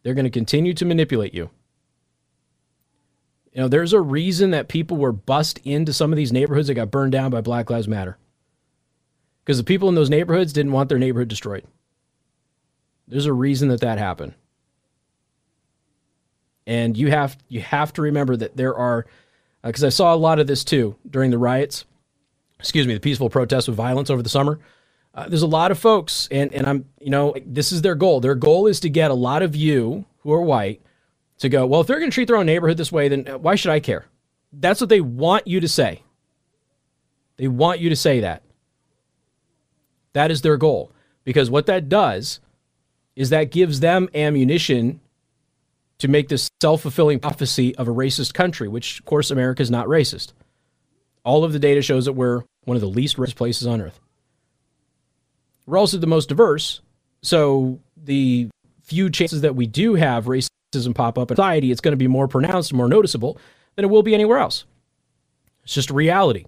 They're 0.04 0.14
going 0.14 0.24
to 0.24 0.30
continue 0.30 0.72
to 0.74 0.84
manipulate 0.84 1.34
you. 1.34 1.50
You 3.52 3.62
know, 3.62 3.68
there's 3.68 3.92
a 3.92 4.00
reason 4.00 4.52
that 4.52 4.68
people 4.68 4.96
were 4.96 5.10
bust 5.10 5.58
into 5.64 5.92
some 5.92 6.12
of 6.12 6.16
these 6.16 6.32
neighborhoods 6.32 6.68
that 6.68 6.74
got 6.74 6.92
burned 6.92 7.10
down 7.10 7.32
by 7.32 7.40
Black 7.40 7.68
Lives 7.68 7.88
Matter. 7.88 8.16
Because 9.50 9.58
the 9.58 9.64
people 9.64 9.88
in 9.88 9.96
those 9.96 10.08
neighborhoods 10.08 10.52
didn't 10.52 10.70
want 10.70 10.88
their 10.88 10.98
neighborhood 11.00 11.26
destroyed. 11.26 11.64
There's 13.08 13.26
a 13.26 13.32
reason 13.32 13.66
that 13.70 13.80
that 13.80 13.98
happened. 13.98 14.34
And 16.68 16.96
you 16.96 17.10
have 17.10 17.36
you 17.48 17.60
have 17.60 17.92
to 17.94 18.02
remember 18.02 18.36
that 18.36 18.56
there 18.56 18.76
are 18.76 19.06
because 19.64 19.82
uh, 19.82 19.88
I 19.88 19.90
saw 19.90 20.14
a 20.14 20.22
lot 20.22 20.38
of 20.38 20.46
this 20.46 20.62
too 20.62 20.94
during 21.04 21.32
the 21.32 21.38
riots. 21.38 21.84
Excuse 22.60 22.86
me, 22.86 22.94
the 22.94 23.00
peaceful 23.00 23.28
protests 23.28 23.66
with 23.66 23.76
violence 23.76 24.08
over 24.08 24.22
the 24.22 24.28
summer. 24.28 24.60
Uh, 25.16 25.28
there's 25.28 25.42
a 25.42 25.48
lot 25.48 25.72
of 25.72 25.80
folks, 25.80 26.28
and 26.30 26.54
and 26.54 26.64
I'm 26.64 26.84
you 27.00 27.10
know 27.10 27.34
this 27.44 27.72
is 27.72 27.82
their 27.82 27.96
goal. 27.96 28.20
Their 28.20 28.36
goal 28.36 28.68
is 28.68 28.78
to 28.78 28.88
get 28.88 29.10
a 29.10 29.14
lot 29.14 29.42
of 29.42 29.56
you 29.56 30.04
who 30.18 30.32
are 30.32 30.42
white 30.42 30.80
to 31.38 31.48
go. 31.48 31.66
Well, 31.66 31.80
if 31.80 31.88
they're 31.88 31.98
going 31.98 32.12
to 32.12 32.14
treat 32.14 32.28
their 32.28 32.36
own 32.36 32.46
neighborhood 32.46 32.76
this 32.76 32.92
way, 32.92 33.08
then 33.08 33.24
why 33.42 33.56
should 33.56 33.72
I 33.72 33.80
care? 33.80 34.06
That's 34.52 34.80
what 34.80 34.90
they 34.90 35.00
want 35.00 35.48
you 35.48 35.58
to 35.58 35.68
say. 35.68 36.04
They 37.36 37.48
want 37.48 37.80
you 37.80 37.88
to 37.88 37.96
say 37.96 38.20
that. 38.20 38.44
That 40.12 40.30
is 40.30 40.42
their 40.42 40.56
goal 40.56 40.92
because 41.24 41.50
what 41.50 41.66
that 41.66 41.88
does 41.88 42.40
is 43.16 43.30
that 43.30 43.50
gives 43.50 43.80
them 43.80 44.08
ammunition 44.14 45.00
to 45.98 46.08
make 46.08 46.28
this 46.28 46.50
self 46.60 46.82
fulfilling 46.82 47.20
prophecy 47.20 47.74
of 47.76 47.86
a 47.86 47.92
racist 47.92 48.34
country, 48.34 48.68
which, 48.68 49.00
of 49.00 49.04
course, 49.04 49.30
America 49.30 49.62
is 49.62 49.70
not 49.70 49.86
racist. 49.86 50.32
All 51.24 51.44
of 51.44 51.52
the 51.52 51.58
data 51.58 51.82
shows 51.82 52.06
that 52.06 52.14
we're 52.14 52.42
one 52.64 52.76
of 52.76 52.80
the 52.80 52.88
least 52.88 53.16
racist 53.16 53.36
places 53.36 53.66
on 53.66 53.80
earth. 53.80 54.00
We're 55.66 55.78
also 55.78 55.98
the 55.98 56.06
most 56.06 56.28
diverse. 56.28 56.80
So 57.22 57.80
the 57.96 58.48
few 58.82 59.10
chances 59.10 59.42
that 59.42 59.54
we 59.54 59.66
do 59.66 59.94
have 59.94 60.24
racism 60.24 60.94
pop 60.94 61.18
up 61.18 61.30
in 61.30 61.36
society, 61.36 61.70
it's 61.70 61.82
going 61.82 61.92
to 61.92 61.96
be 61.96 62.08
more 62.08 62.26
pronounced, 62.26 62.72
more 62.72 62.88
noticeable 62.88 63.38
than 63.76 63.84
it 63.84 63.88
will 63.88 64.02
be 64.02 64.14
anywhere 64.14 64.38
else. 64.38 64.64
It's 65.64 65.74
just 65.74 65.90
reality. 65.90 66.46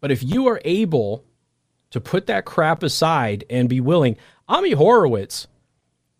But 0.00 0.10
if 0.10 0.22
you 0.22 0.48
are 0.48 0.60
able 0.64 1.24
to 1.92 2.00
put 2.00 2.26
that 2.26 2.44
crap 2.44 2.82
aside 2.82 3.44
and 3.48 3.68
be 3.68 3.80
willing, 3.80 4.16
Ami 4.48 4.72
Horowitz 4.72 5.46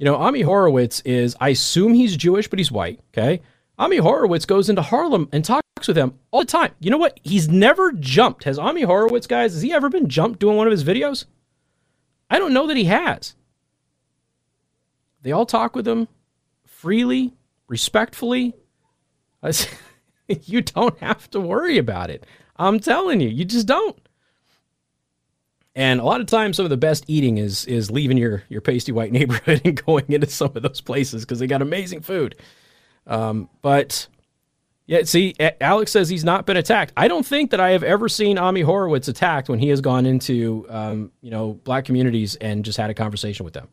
you 0.02 0.06
know, 0.06 0.16
Ami 0.16 0.42
Horowitz 0.42 1.00
is, 1.02 1.36
I 1.40 1.50
assume 1.50 1.94
he's 1.94 2.16
Jewish, 2.16 2.48
but 2.48 2.58
he's 2.58 2.72
white. 2.72 2.98
Okay. 3.16 3.40
Ami 3.78 3.98
Horowitz 3.98 4.44
goes 4.44 4.68
into 4.68 4.82
Harlem 4.82 5.28
and 5.30 5.44
talks 5.44 5.86
with 5.86 5.94
them 5.94 6.18
all 6.32 6.40
the 6.40 6.46
time. 6.46 6.72
You 6.80 6.90
know 6.90 6.98
what? 6.98 7.20
He's 7.22 7.48
never 7.48 7.92
jumped. 7.92 8.42
Has 8.42 8.58
Ami 8.58 8.82
Horowitz, 8.82 9.28
guys, 9.28 9.52
has 9.52 9.62
he 9.62 9.72
ever 9.72 9.88
been 9.88 10.08
jumped 10.08 10.40
doing 10.40 10.56
one 10.56 10.66
of 10.66 10.72
his 10.72 10.82
videos? 10.82 11.26
I 12.28 12.40
don't 12.40 12.52
know 12.52 12.66
that 12.66 12.76
he 12.76 12.86
has. 12.86 13.36
They 15.20 15.30
all 15.30 15.46
talk 15.46 15.76
with 15.76 15.86
him 15.86 16.08
freely, 16.66 17.34
respectfully. 17.68 18.54
you 20.26 20.62
don't 20.62 20.98
have 20.98 21.30
to 21.30 21.38
worry 21.38 21.78
about 21.78 22.10
it. 22.10 22.26
I'm 22.56 22.80
telling 22.80 23.20
you, 23.20 23.28
you 23.28 23.44
just 23.44 23.68
don't. 23.68 23.96
And 25.74 26.00
a 26.00 26.04
lot 26.04 26.20
of 26.20 26.26
times, 26.26 26.56
some 26.58 26.66
of 26.66 26.70
the 26.70 26.76
best 26.76 27.04
eating 27.08 27.38
is 27.38 27.64
is 27.64 27.90
leaving 27.90 28.18
your 28.18 28.42
your 28.48 28.60
pasty 28.60 28.92
white 28.92 29.12
neighborhood 29.18 29.62
and 29.64 29.82
going 29.84 30.04
into 30.08 30.28
some 30.28 30.52
of 30.54 30.62
those 30.62 30.80
places 30.80 31.24
because 31.24 31.38
they 31.38 31.46
got 31.46 31.62
amazing 31.62 32.02
food. 32.02 32.36
Um, 33.06 33.48
but 33.62 34.06
yeah, 34.86 35.02
see, 35.04 35.34
Alex 35.60 35.92
says 35.92 36.08
he's 36.08 36.24
not 36.24 36.44
been 36.44 36.56
attacked. 36.56 36.92
I 36.96 37.08
don't 37.08 37.24
think 37.24 37.50
that 37.52 37.60
I 37.60 37.70
have 37.70 37.82
ever 37.82 38.08
seen 38.08 38.36
Ami 38.36 38.60
Horowitz 38.60 39.08
attacked 39.08 39.48
when 39.48 39.58
he 39.58 39.68
has 39.68 39.80
gone 39.80 40.04
into 40.04 40.66
um, 40.68 41.12
you 41.22 41.30
know 41.30 41.54
black 41.64 41.86
communities 41.86 42.36
and 42.36 42.64
just 42.64 42.76
had 42.76 42.90
a 42.90 42.94
conversation 42.94 43.44
with 43.44 43.54
them. 43.54 43.68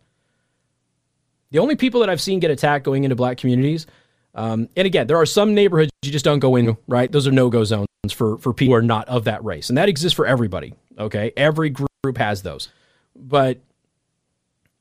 The 1.52 1.60
only 1.60 1.76
people 1.76 2.00
that 2.02 2.10
I've 2.10 2.22
seen 2.22 2.40
get 2.40 2.52
attacked 2.52 2.86
going 2.86 3.04
into 3.04 3.16
black 3.16 3.38
communities, 3.38 3.88
um, 4.36 4.70
and 4.78 4.86
again, 4.86 5.08
there 5.08 5.18
are 5.18 5.26
some 5.26 5.54
neighborhoods 5.54 5.92
you 6.04 6.12
just 6.12 6.24
don't 6.24 6.40
go 6.40 6.56
in. 6.56 6.78
Right, 6.88 7.12
those 7.12 7.28
are 7.28 7.32
no 7.32 7.50
go 7.50 7.66
zones 7.66 7.88
for 8.14 8.38
for 8.38 8.54
people 8.54 8.74
who 8.74 8.78
are 8.78 8.82
not 8.82 9.10
of 9.10 9.26
that 9.26 9.44
race, 9.44 9.68
and 9.68 9.78
that 9.78 9.90
exists 9.90 10.16
for 10.16 10.26
everybody. 10.26 10.74
Okay, 10.98 11.34
every 11.36 11.70
group 11.70 11.89
group 12.04 12.18
has 12.18 12.42
those. 12.42 12.70
But 13.16 13.60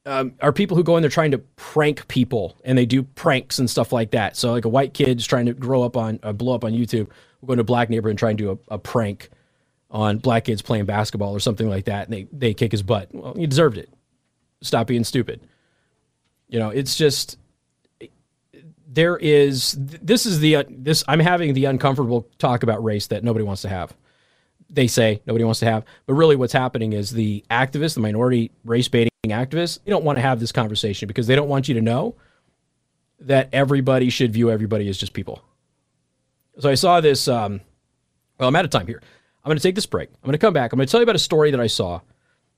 um, 0.06 0.34
are 0.40 0.52
people 0.52 0.76
who 0.76 0.84
go 0.84 0.96
in 0.96 1.02
there 1.02 1.10
trying 1.10 1.32
to 1.32 1.38
prank 1.38 2.06
people 2.08 2.56
and 2.64 2.78
they 2.78 2.86
do 2.86 3.02
pranks 3.02 3.58
and 3.58 3.68
stuff 3.68 3.92
like 3.92 4.12
that. 4.12 4.36
So 4.36 4.52
like 4.52 4.64
a 4.64 4.68
white 4.68 4.94
kid's 4.94 5.26
trying 5.26 5.46
to 5.46 5.52
grow 5.52 5.82
up 5.82 5.96
on 5.96 6.20
uh, 6.22 6.32
blow 6.32 6.54
up 6.54 6.64
on 6.64 6.72
YouTube, 6.72 7.08
will 7.40 7.48
go 7.48 7.52
into 7.54 7.62
a 7.62 7.64
black 7.64 7.90
neighborhood 7.90 8.10
and 8.10 8.18
try 8.18 8.30
and 8.30 8.38
do 8.38 8.52
a, 8.52 8.74
a, 8.74 8.78
prank 8.78 9.30
on 9.90 10.18
black 10.18 10.44
kids 10.44 10.62
playing 10.62 10.84
basketball 10.84 11.34
or 11.34 11.40
something 11.40 11.68
like 11.68 11.86
that, 11.86 12.06
and 12.06 12.14
they 12.14 12.28
they 12.32 12.54
kick 12.54 12.72
his 12.72 12.82
butt. 12.82 13.08
Well, 13.12 13.34
he 13.34 13.46
deserved 13.46 13.78
it. 13.78 13.90
Stop 14.62 14.86
being 14.86 15.04
stupid. 15.04 15.40
You 16.48 16.58
know, 16.58 16.70
it's 16.70 16.96
just 16.96 17.36
there 18.86 19.16
is 19.16 19.76
this 19.78 20.24
is 20.24 20.40
the 20.40 20.64
this 20.68 21.04
I'm 21.08 21.20
having 21.20 21.54
the 21.54 21.66
uncomfortable 21.66 22.28
talk 22.38 22.62
about 22.62 22.82
race 22.82 23.08
that 23.08 23.24
nobody 23.24 23.44
wants 23.44 23.62
to 23.62 23.68
have 23.68 23.94
they 24.70 24.86
say 24.86 25.22
nobody 25.26 25.44
wants 25.44 25.60
to 25.60 25.66
have. 25.66 25.84
But 26.06 26.14
really, 26.14 26.36
what's 26.36 26.52
happening 26.52 26.92
is 26.92 27.10
the 27.10 27.44
activists, 27.50 27.94
the 27.94 28.00
minority 28.00 28.50
race 28.64 28.88
baiting 28.88 29.10
activists, 29.26 29.78
they 29.84 29.90
don't 29.90 30.04
want 30.04 30.16
to 30.16 30.22
have 30.22 30.40
this 30.40 30.52
conversation 30.52 31.06
because 31.06 31.26
they 31.26 31.36
don't 31.36 31.48
want 31.48 31.68
you 31.68 31.74
to 31.74 31.82
know 31.82 32.14
that 33.20 33.48
everybody 33.52 34.10
should 34.10 34.32
view 34.32 34.50
everybody 34.50 34.88
as 34.88 34.98
just 34.98 35.12
people. 35.12 35.42
So 36.58 36.68
I 36.70 36.74
saw 36.74 37.00
this. 37.00 37.28
Um, 37.28 37.60
well, 38.38 38.48
I'm 38.48 38.56
out 38.56 38.64
of 38.64 38.70
time 38.70 38.86
here. 38.86 39.02
I'm 39.44 39.50
going 39.50 39.56
to 39.56 39.62
take 39.62 39.74
this 39.74 39.86
break. 39.86 40.10
I'm 40.10 40.26
going 40.26 40.32
to 40.32 40.38
come 40.38 40.52
back. 40.52 40.72
I'm 40.72 40.76
going 40.76 40.86
to 40.86 40.90
tell 40.90 41.00
you 41.00 41.04
about 41.04 41.16
a 41.16 41.20
story 41.20 41.50
that 41.50 41.60
I 41.60 41.66
saw. 41.66 42.00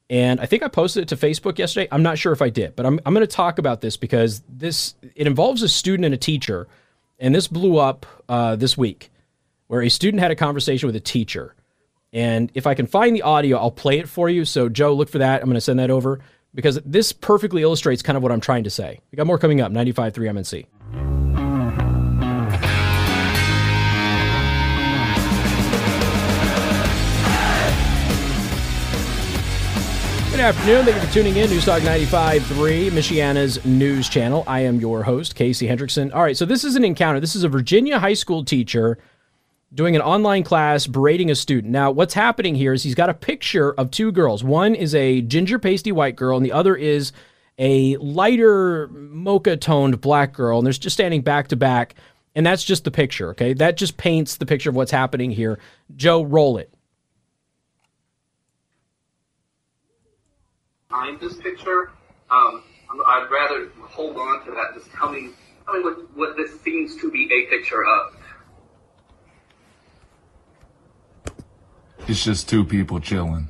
And 0.09 0.40
I 0.40 0.46
think 0.46 0.64
I 0.64 0.68
posted 0.68 1.05
it 1.05 1.09
to 1.09 1.16
Facebook 1.16 1.57
yesterday. 1.59 1.87
I'm 1.92 2.03
not 2.03 2.18
sure 2.18 2.33
if 2.33 2.42
I 2.42 2.51
did, 2.51 2.75
but 2.75 2.85
I'm, 2.85 2.99
I'm 3.07 3.14
going 3.14 3.27
to 3.27 3.33
talk 3.33 3.59
about 3.59 3.81
this 3.81 3.96
because 3.96 4.42
this 4.49 4.94
it 5.14 5.27
involves 5.29 5.62
a 5.62 5.68
student 5.68 6.05
and 6.05 6.14
a 6.14 6.18
teacher. 6.18 6.66
And 7.20 7.35
this 7.35 7.46
blew 7.46 7.77
up 7.77 8.07
uh, 8.29 8.57
this 8.57 8.77
week 8.77 9.12
where 9.68 9.83
a 9.83 9.88
student 9.88 10.20
had 10.20 10.33
a 10.33 10.37
conversation 10.37 10.88
with 10.88 10.96
a 10.96 11.01
teacher 11.01 11.55
and 12.12 12.51
if 12.55 12.66
I 12.66 12.75
can 12.75 12.87
find 12.87 13.14
the 13.14 13.23
audio, 13.23 13.57
I'll 13.59 13.70
play 13.70 13.99
it 13.99 14.09
for 14.09 14.29
you. 14.29 14.44
So, 14.44 14.68
Joe, 14.68 14.94
look 14.94 15.09
for 15.09 15.18
that. 15.18 15.40
I'm 15.40 15.46
going 15.46 15.55
to 15.55 15.61
send 15.61 15.79
that 15.79 15.90
over 15.90 16.20
because 16.55 16.81
this 16.85 17.12
perfectly 17.12 17.62
illustrates 17.62 18.03
kind 18.03 18.16
of 18.16 18.23
what 18.23 18.33
I'm 18.33 18.40
trying 18.40 18.64
to 18.64 18.70
say. 18.70 19.01
We 19.12 19.16
got 19.16 19.27
more 19.27 19.38
coming 19.38 19.61
up 19.61 19.70
95.3 19.70 20.12
MNC. 20.12 20.66
Good 30.31 30.40
afternoon. 30.40 30.85
Thank 30.87 30.96
you 30.96 31.07
for 31.07 31.12
tuning 31.12 31.37
in. 31.37 31.51
News 31.51 31.66
Talk 31.66 31.83
95.3, 31.83 32.90
Michiana's 32.90 33.62
news 33.64 34.09
channel. 34.09 34.42
I 34.46 34.61
am 34.61 34.81
your 34.81 35.03
host, 35.03 35.35
Casey 35.35 35.68
Hendrickson. 35.68 36.14
All 36.14 36.23
right, 36.23 36.37
so 36.37 36.46
this 36.46 36.64
is 36.64 36.77
an 36.77 36.85
encounter. 36.85 37.20
This 37.20 37.37
is 37.37 37.44
a 37.44 37.49
Virginia 37.49 37.99
high 37.99 38.14
school 38.14 38.42
teacher 38.42 38.96
doing 39.72 39.94
an 39.94 40.02
online 40.02 40.42
class 40.42 40.87
berating 40.87 41.30
a 41.30 41.35
student. 41.35 41.72
Now, 41.72 41.90
what's 41.90 42.14
happening 42.14 42.54
here 42.54 42.72
is 42.72 42.83
he's 42.83 42.94
got 42.94 43.09
a 43.09 43.14
picture 43.14 43.72
of 43.72 43.90
two 43.90 44.11
girls. 44.12 44.42
One 44.42 44.74
is 44.74 44.94
a 44.94 45.20
ginger 45.22 45.59
pasty 45.59 45.92
white 45.92 46.16
girl, 46.16 46.37
and 46.37 46.44
the 46.44 46.52
other 46.52 46.74
is 46.74 47.12
a 47.59 47.96
lighter 47.98 48.88
mocha 48.88 49.56
toned 49.56 50.00
black 50.00 50.33
girl. 50.33 50.59
And 50.59 50.66
they're 50.66 50.72
just 50.72 50.94
standing 50.94 51.22
back 51.22 51.48
to 51.48 51.56
back. 51.56 51.94
And 52.35 52.46
that's 52.46 52.64
just 52.64 52.85
the 52.85 52.90
picture, 52.90 53.30
okay? 53.30 53.52
That 53.52 53.76
just 53.76 53.96
paints 53.96 54.37
the 54.37 54.46
picture 54.46 54.70
of 54.70 54.76
what's 54.76 54.92
happening 54.92 55.30
here. 55.30 55.59
Joe, 55.96 56.22
roll 56.22 56.59
it. 56.59 56.72
Behind 60.88 61.20
this 61.20 61.37
picture, 61.37 61.90
um, 62.30 62.62
I'd 63.06 63.28
rather 63.30 63.70
hold 63.80 64.16
on 64.16 64.44
to 64.44 64.50
that. 64.52 64.74
Just 64.74 64.90
tell 64.92 65.12
me, 65.12 65.30
tell 65.64 65.74
me 65.74 65.83
what, 65.83 66.16
what 66.16 66.37
this 66.37 66.61
seems 66.61 66.96
to 67.00 67.11
be 67.11 67.28
a 67.33 67.50
picture 67.50 67.85
of. 67.85 68.16
It's 72.11 72.25
just 72.25 72.49
two 72.49 72.64
people 72.64 72.99
chilling. 72.99 73.46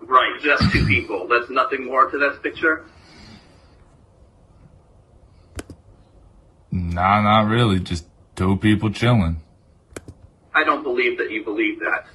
Right, 0.00 0.40
just 0.40 0.72
two 0.72 0.86
people. 0.86 1.28
There's 1.28 1.50
nothing 1.50 1.84
more 1.84 2.10
to 2.10 2.16
this 2.16 2.38
picture? 2.38 2.86
Nah, 6.72 7.20
not 7.20 7.50
really. 7.50 7.78
Just 7.80 8.06
two 8.36 8.56
people 8.56 8.90
chilling. 8.90 9.42
I 10.54 10.64
don't 10.64 10.82
believe 10.82 11.18
that 11.18 11.30
you 11.30 11.44
believe 11.44 11.78
that. 11.80 12.06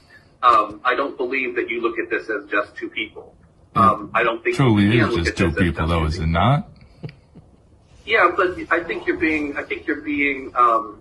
Um, 0.42 0.82
I 0.84 0.96
don't 0.96 1.16
believe 1.16 1.56
that 1.56 1.70
you 1.70 1.82
look 1.82 2.00
at 2.00 2.10
this 2.10 2.28
as 2.28 2.50
just 2.50 2.76
two 2.76 2.90
people. 2.90 3.36
Um, 3.76 4.10
I 4.16 4.24
don't 4.24 4.44
think 4.44 4.56
truly 4.56 4.98
is 4.98 5.16
just 5.18 5.38
two 5.38 5.52
people, 5.52 5.86
though, 5.86 6.06
is 6.06 6.18
it 6.18 6.26
not? 6.26 6.68
Yeah, 8.08 8.32
but 8.36 8.58
I 8.72 8.84
think 8.84 9.06
you're 9.06 9.20
being. 9.20 9.56
I 9.56 9.62
think 9.62 9.86
you're 9.86 10.02
being. 10.02 10.52
Um, 10.56 11.01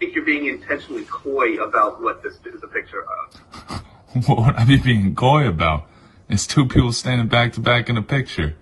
think 0.00 0.14
you're 0.14 0.24
being 0.24 0.46
intentionally 0.46 1.04
coy 1.04 1.62
about 1.62 2.02
what 2.02 2.22
this 2.22 2.34
is 2.46 2.62
a 2.62 2.66
picture 2.66 3.04
of. 3.04 3.84
what 4.26 4.38
would 4.38 4.56
I 4.56 4.64
be 4.64 4.78
being 4.78 5.14
coy 5.14 5.46
about? 5.46 5.86
It's 6.28 6.46
two 6.46 6.66
people 6.66 6.92
standing 6.92 7.28
back 7.28 7.52
to 7.52 7.60
back 7.60 7.88
in 7.88 7.96
a 7.96 8.02
picture. 8.02 8.56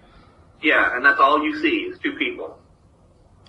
Yeah, 0.60 0.96
and 0.96 1.04
that's 1.04 1.20
all 1.20 1.42
you 1.42 1.56
see 1.60 1.76
is 1.82 1.98
two 2.00 2.14
people. 2.14 2.58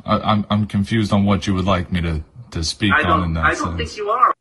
I, 0.05 0.15
am 0.15 0.21
I'm, 0.23 0.45
I'm 0.49 0.67
confused 0.67 1.11
on 1.11 1.25
what 1.25 1.47
you 1.47 1.55
would 1.55 1.65
like 1.65 1.91
me 1.91 2.01
to, 2.01 2.23
to 2.51 2.63
speak 2.63 2.93
on 2.93 3.23
in 3.23 3.33
that 3.33 3.45
I 3.45 3.55
don't 3.55 3.77
sense. 3.77 3.77
think 3.77 3.97
you 3.97 4.09
are. 4.11 4.33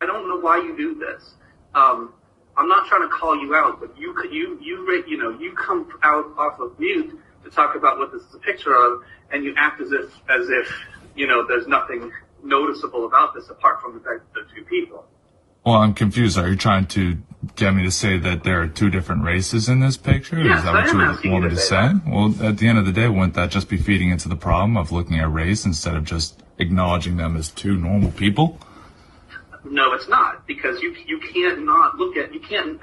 I 0.00 0.06
don't 0.06 0.28
know 0.28 0.38
why 0.38 0.56
you 0.56 0.76
do 0.76 0.94
this. 0.94 1.34
Um, 1.74 2.14
I'm 2.56 2.68
not 2.68 2.86
trying 2.86 3.02
to 3.02 3.08
call 3.08 3.36
you 3.40 3.54
out, 3.54 3.80
but 3.80 3.96
you 3.98 4.14
you 4.30 4.58
you 4.62 5.04
you 5.06 5.18
know 5.18 5.30
you 5.38 5.52
come 5.52 5.90
out 6.02 6.32
off 6.38 6.58
of 6.60 6.78
mute 6.78 7.18
to 7.44 7.50
talk 7.50 7.74
about 7.74 7.98
what 7.98 8.12
this 8.12 8.22
is 8.22 8.34
a 8.34 8.38
picture 8.38 8.74
of, 8.74 9.02
and 9.30 9.44
you 9.44 9.54
act 9.56 9.80
as 9.80 9.92
if 9.92 10.10
as 10.30 10.48
if 10.48 10.72
you 11.16 11.26
know 11.26 11.46
there's 11.46 11.66
nothing 11.66 12.12
noticeable 12.44 13.06
about 13.06 13.34
this 13.34 13.48
apart 13.50 13.80
from 13.80 13.94
the 13.94 14.00
fact 14.00 14.20
that 14.20 14.34
they're 14.34 14.56
two 14.56 14.64
people. 14.64 15.06
Well, 15.64 15.76
I'm 15.76 15.94
confused. 15.94 16.36
Are 16.36 16.48
you 16.48 16.56
trying 16.56 16.86
to 16.88 17.16
get 17.56 17.74
me 17.74 17.84
to 17.84 17.90
say 17.90 18.18
that 18.18 18.44
there 18.44 18.60
are 18.60 18.66
two 18.66 18.90
different 18.90 19.24
races 19.24 19.68
in 19.68 19.80
this 19.80 19.96
picture? 19.96 20.38
Yes, 20.38 20.58
Is 20.58 20.64
that 20.64 20.74
what 20.74 21.24
you 21.24 21.30
want 21.30 21.44
me 21.44 21.50
to 21.50 21.56
say? 21.56 21.76
That. 21.76 22.02
Well, 22.06 22.34
at 22.46 22.58
the 22.58 22.68
end 22.68 22.78
of 22.78 22.84
the 22.84 22.92
day, 22.92 23.08
wouldn't 23.08 23.34
that 23.34 23.50
just 23.50 23.70
be 23.70 23.78
feeding 23.78 24.10
into 24.10 24.28
the 24.28 24.36
problem 24.36 24.76
of 24.76 24.92
looking 24.92 25.18
at 25.18 25.32
race 25.32 25.64
instead 25.64 25.94
of 25.96 26.04
just 26.04 26.42
acknowledging 26.58 27.16
them 27.16 27.36
as 27.36 27.48
two 27.48 27.76
normal 27.76 28.10
people? 28.10 28.58
No, 29.64 29.94
it's 29.94 30.08
not 30.08 30.46
because 30.46 30.82
you 30.82 30.94
you 31.06 31.18
can't 31.18 31.64
not 31.64 31.96
look 31.96 32.18
at 32.18 32.34
you 32.34 32.40
can't 32.40 32.78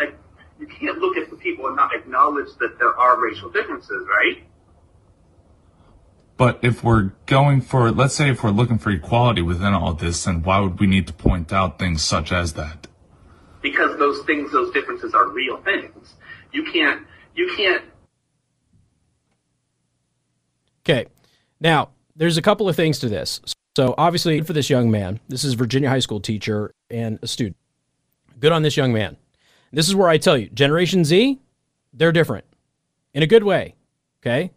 you 0.60 0.65
can't 0.65 0.97
look 0.97 1.15
at 1.17 1.30
the 1.30 1.36
people 1.36 1.67
and 1.67 1.76
not 1.76 1.93
acknowledge 1.93 2.50
that 2.60 2.80
there 2.80 2.97
are 2.97 3.21
racial 3.21 3.52
differences, 3.52 4.08
right? 4.10 4.43
But 6.41 6.58
if 6.63 6.84
we're 6.84 7.12
going 7.27 7.62
for, 7.62 7.91
let's 7.91 8.15
say 8.15 8.32
if 8.32 8.43
we're 8.43 8.49
looking 8.49 8.80
for 8.80 8.89
equality 8.89 9.43
within 9.43 9.75
all 9.75 9.93
this, 9.93 10.23
then 10.23 10.41
why 10.41 10.60
would 10.60 10.80
we 10.80 10.88
need 10.88 11.06
to 11.06 11.13
point 11.13 11.54
out 11.54 11.77
things 11.77 12.01
such 12.01 12.32
as 12.32 12.54
that? 12.54 12.88
Because 13.62 13.95
those 13.99 14.25
things, 14.25 14.51
those 14.51 14.73
differences 14.73 15.13
are 15.13 15.30
real 15.30 15.58
things. 15.58 16.15
You 16.51 16.63
can't, 16.63 17.06
you 17.36 17.54
can't. 17.56 17.84
Okay. 20.84 21.06
Now, 21.60 21.89
there's 22.15 22.38
a 22.38 22.41
couple 22.41 22.67
of 22.67 22.75
things 22.75 22.97
to 23.01 23.08
this. 23.08 23.39
So 23.75 23.93
obviously 23.95 24.41
for 24.41 24.54
this 24.54 24.67
young 24.67 24.89
man, 24.89 25.19
this 25.27 25.43
is 25.43 25.54
Virginia 25.54 25.89
high 25.89 25.99
school 25.99 26.19
teacher 26.19 26.73
and 26.89 27.19
a 27.21 27.27
student. 27.27 27.58
Good 28.39 28.51
on 28.51 28.63
this 28.63 28.75
young 28.75 28.91
man. 28.91 29.15
This 29.71 29.88
is 29.88 29.93
where 29.93 30.10
I 30.10 30.17
tell 30.17 30.39
you, 30.39 30.49
Generation 30.49 31.06
Z, 31.06 31.39
they're 31.93 32.12
different 32.12 32.45
in 33.13 33.21
a 33.21 33.27
good 33.27 33.43
way. 33.43 33.75
Okay. 34.23 34.54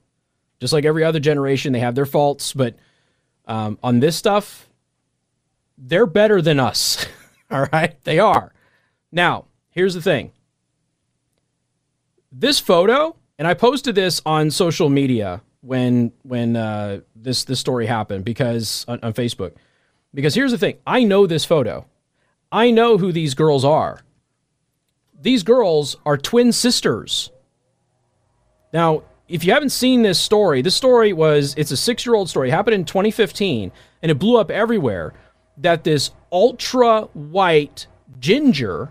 Just 0.64 0.72
like 0.72 0.86
every 0.86 1.04
other 1.04 1.20
generation, 1.20 1.74
they 1.74 1.80
have 1.80 1.94
their 1.94 2.06
faults, 2.06 2.54
but 2.54 2.74
um, 3.44 3.78
on 3.82 4.00
this 4.00 4.16
stuff, 4.16 4.66
they're 5.76 6.06
better 6.06 6.40
than 6.40 6.58
us. 6.58 7.04
All 7.50 7.66
right, 7.70 8.02
they 8.04 8.18
are. 8.18 8.54
Now, 9.12 9.44
here's 9.68 9.92
the 9.92 10.00
thing. 10.00 10.32
This 12.32 12.58
photo, 12.58 13.14
and 13.38 13.46
I 13.46 13.52
posted 13.52 13.94
this 13.94 14.22
on 14.24 14.50
social 14.50 14.88
media 14.88 15.42
when 15.60 16.12
when 16.22 16.56
uh, 16.56 17.00
this 17.14 17.44
this 17.44 17.60
story 17.60 17.84
happened 17.84 18.24
because 18.24 18.86
on, 18.88 19.00
on 19.02 19.12
Facebook. 19.12 19.56
Because 20.14 20.34
here's 20.34 20.50
the 20.50 20.56
thing, 20.56 20.78
I 20.86 21.04
know 21.04 21.26
this 21.26 21.44
photo. 21.44 21.84
I 22.50 22.70
know 22.70 22.96
who 22.96 23.12
these 23.12 23.34
girls 23.34 23.66
are. 23.66 24.00
These 25.20 25.42
girls 25.42 25.96
are 26.06 26.16
twin 26.16 26.52
sisters. 26.52 27.30
Now, 28.72 29.02
if 29.28 29.44
you 29.44 29.52
haven't 29.52 29.70
seen 29.70 30.02
this 30.02 30.18
story, 30.18 30.60
this 30.62 30.74
story 30.74 31.12
was 31.12 31.54
it's 31.56 31.70
a 31.70 31.76
six 31.76 32.04
year 32.04 32.14
old 32.14 32.28
story, 32.28 32.48
it 32.48 32.52
happened 32.52 32.74
in 32.74 32.84
2015, 32.84 33.72
and 34.02 34.10
it 34.10 34.18
blew 34.18 34.38
up 34.38 34.50
everywhere. 34.50 35.12
That 35.56 35.84
this 35.84 36.10
ultra 36.32 37.02
white 37.12 37.86
ginger 38.18 38.90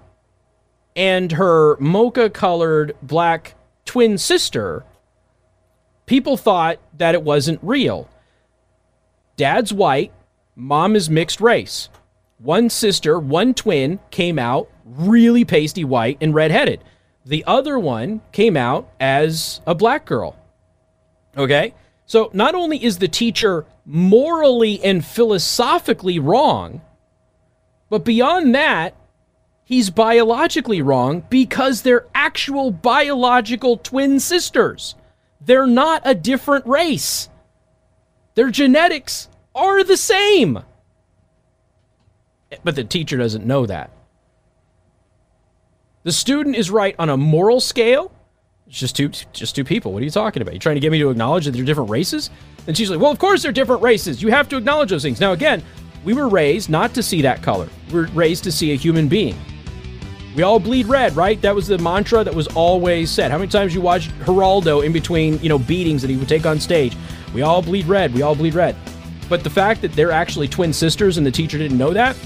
and 0.96 1.34
her 1.34 1.78
mocha 1.78 2.30
colored 2.30 2.96
black 3.02 3.56
twin 3.86 4.18
sister, 4.18 4.86
people 6.06 6.38
thought 6.38 6.80
that 6.98 7.16
it 7.16 7.24
wasn't 7.24 7.60
real. 7.62 8.10
Dad's 9.36 9.74
white, 9.74 10.14
mom 10.56 10.96
is 10.96 11.10
mixed 11.10 11.42
race. 11.42 11.90
One 12.38 12.70
sister, 12.70 13.20
one 13.20 13.54
twin 13.54 14.00
came 14.10 14.40
out 14.40 14.70
really 14.86 15.44
pasty 15.46 15.84
white 15.84 16.18
and 16.22 16.34
redheaded. 16.34 16.84
The 17.26 17.44
other 17.48 17.80
one 17.80 18.22
came 18.32 18.58
out 18.58 18.90
as 19.00 19.62
a 19.66 19.74
black 19.74 20.06
girl. 20.06 20.36
Okay? 21.38 21.74
So 22.06 22.30
not 22.34 22.54
only 22.54 22.84
is 22.84 22.98
the 22.98 23.08
teacher 23.08 23.66
morally 23.86 24.84
and 24.84 25.06
philosophically 25.06 26.20
wrong, 26.20 26.82
but 27.90 28.04
beyond 28.04 28.54
that, 28.56 28.96
he's 29.64 29.90
biologically 29.90 30.82
wrong 30.82 31.24
because 31.30 31.82
they're 31.82 32.06
actual 32.14 32.72
biological 32.72 33.78
twin 33.78 34.20
sisters. 34.20 34.96
They're 35.40 35.68
not 35.68 36.02
a 36.06 36.16
different 36.16 36.66
race. 36.66 37.30
Their 38.36 38.50
genetics 38.50 39.30
are 39.56 39.84
the 39.84 39.98
same. 39.98 40.60
But 42.64 42.76
the 42.76 42.84
teacher 42.84 43.18
doesn't 43.18 43.46
know 43.46 43.66
that. 43.66 43.92
The 46.04 46.12
student 46.12 46.58
is 46.58 46.70
right 46.70 46.96
on 47.00 47.10
a 47.10 47.16
moral 47.16 47.62
scale. 47.62 48.12
It's 48.68 48.78
just 48.78 48.96
two, 48.96 49.08
just 49.08 49.56
two 49.56 49.64
people. 49.64 49.94
What 49.94 50.02
are 50.02 50.06
you 50.06 50.12
talking 50.12 50.42
about? 50.42 50.54
You're 50.54 50.60
trying 50.60 50.76
to 50.76 50.82
get 50.82 50.92
me 50.92 51.00
to 51.00 51.10
acknowledge 51.10 51.46
that 51.46 51.52
they're 51.52 51.64
different 51.64 51.90
races? 51.90 52.30
And 52.68 52.76
she's 52.76 52.90
like, 52.90 53.00
well, 53.00 53.12
of 53.12 53.20
course 53.20 53.42
they're 53.42 53.54
different 53.54 53.82
races. 53.82 54.22
You 54.22 54.30
have 54.30 54.50
to 54.50 54.58
acknowledge 54.58 54.90
those 54.90 55.04
things. 55.04 55.22
Now, 55.22 55.32
again, 55.32 55.64
we 56.04 56.14
were 56.14 56.28
raised 56.28 56.70
not 56.70 56.94
to 56.96 57.04
see 57.04 57.22
that 57.22 57.42
color. 57.42 57.70
We're 57.90 58.08
raised 58.08 58.44
to 58.44 58.52
see 58.52 58.74
a 58.74 58.76
human 58.76 59.08
being. 59.08 59.40
We 60.36 60.44
all 60.44 60.60
bleed 60.60 60.88
red, 60.88 61.16
right? 61.16 61.42
That 61.42 61.56
was 61.56 61.68
the 61.68 61.78
mantra 61.78 62.26
that 62.26 62.36
was 62.36 62.48
always 62.48 63.10
said. 63.10 63.32
How 63.32 63.38
many 63.38 63.50
times 63.50 63.74
you 63.74 63.80
watched 63.80 64.12
Geraldo 64.22 64.84
in 64.84 64.92
between, 64.92 65.40
you 65.40 65.48
know, 65.48 65.60
beatings 65.60 66.02
that 66.02 66.10
he 66.10 66.18
would 66.18 66.28
take 66.28 66.46
on 66.46 66.60
stage? 66.60 66.98
We 67.34 67.44
all 67.44 67.62
bleed 67.62 67.86
red. 67.86 68.14
We 68.14 68.24
all 68.24 68.36
bleed 68.36 68.56
red. 68.56 68.76
But 69.30 69.46
the 69.46 69.50
fact 69.50 69.82
that 69.82 69.94
they're 69.94 70.12
actually 70.12 70.50
twin 70.50 70.74
sisters 70.74 71.18
and 71.18 71.26
the 71.26 71.32
teacher 71.32 71.58
didn't 71.58 71.78
know 71.78 71.94
that, 71.94 72.18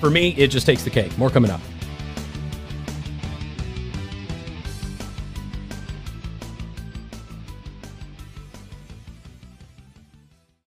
for 0.00 0.08
me, 0.08 0.30
it 0.38 0.48
just 0.48 0.64
takes 0.64 0.82
the 0.82 0.90
cake. 0.90 1.16
More 1.18 1.28
coming 1.28 1.50
up. 1.50 1.60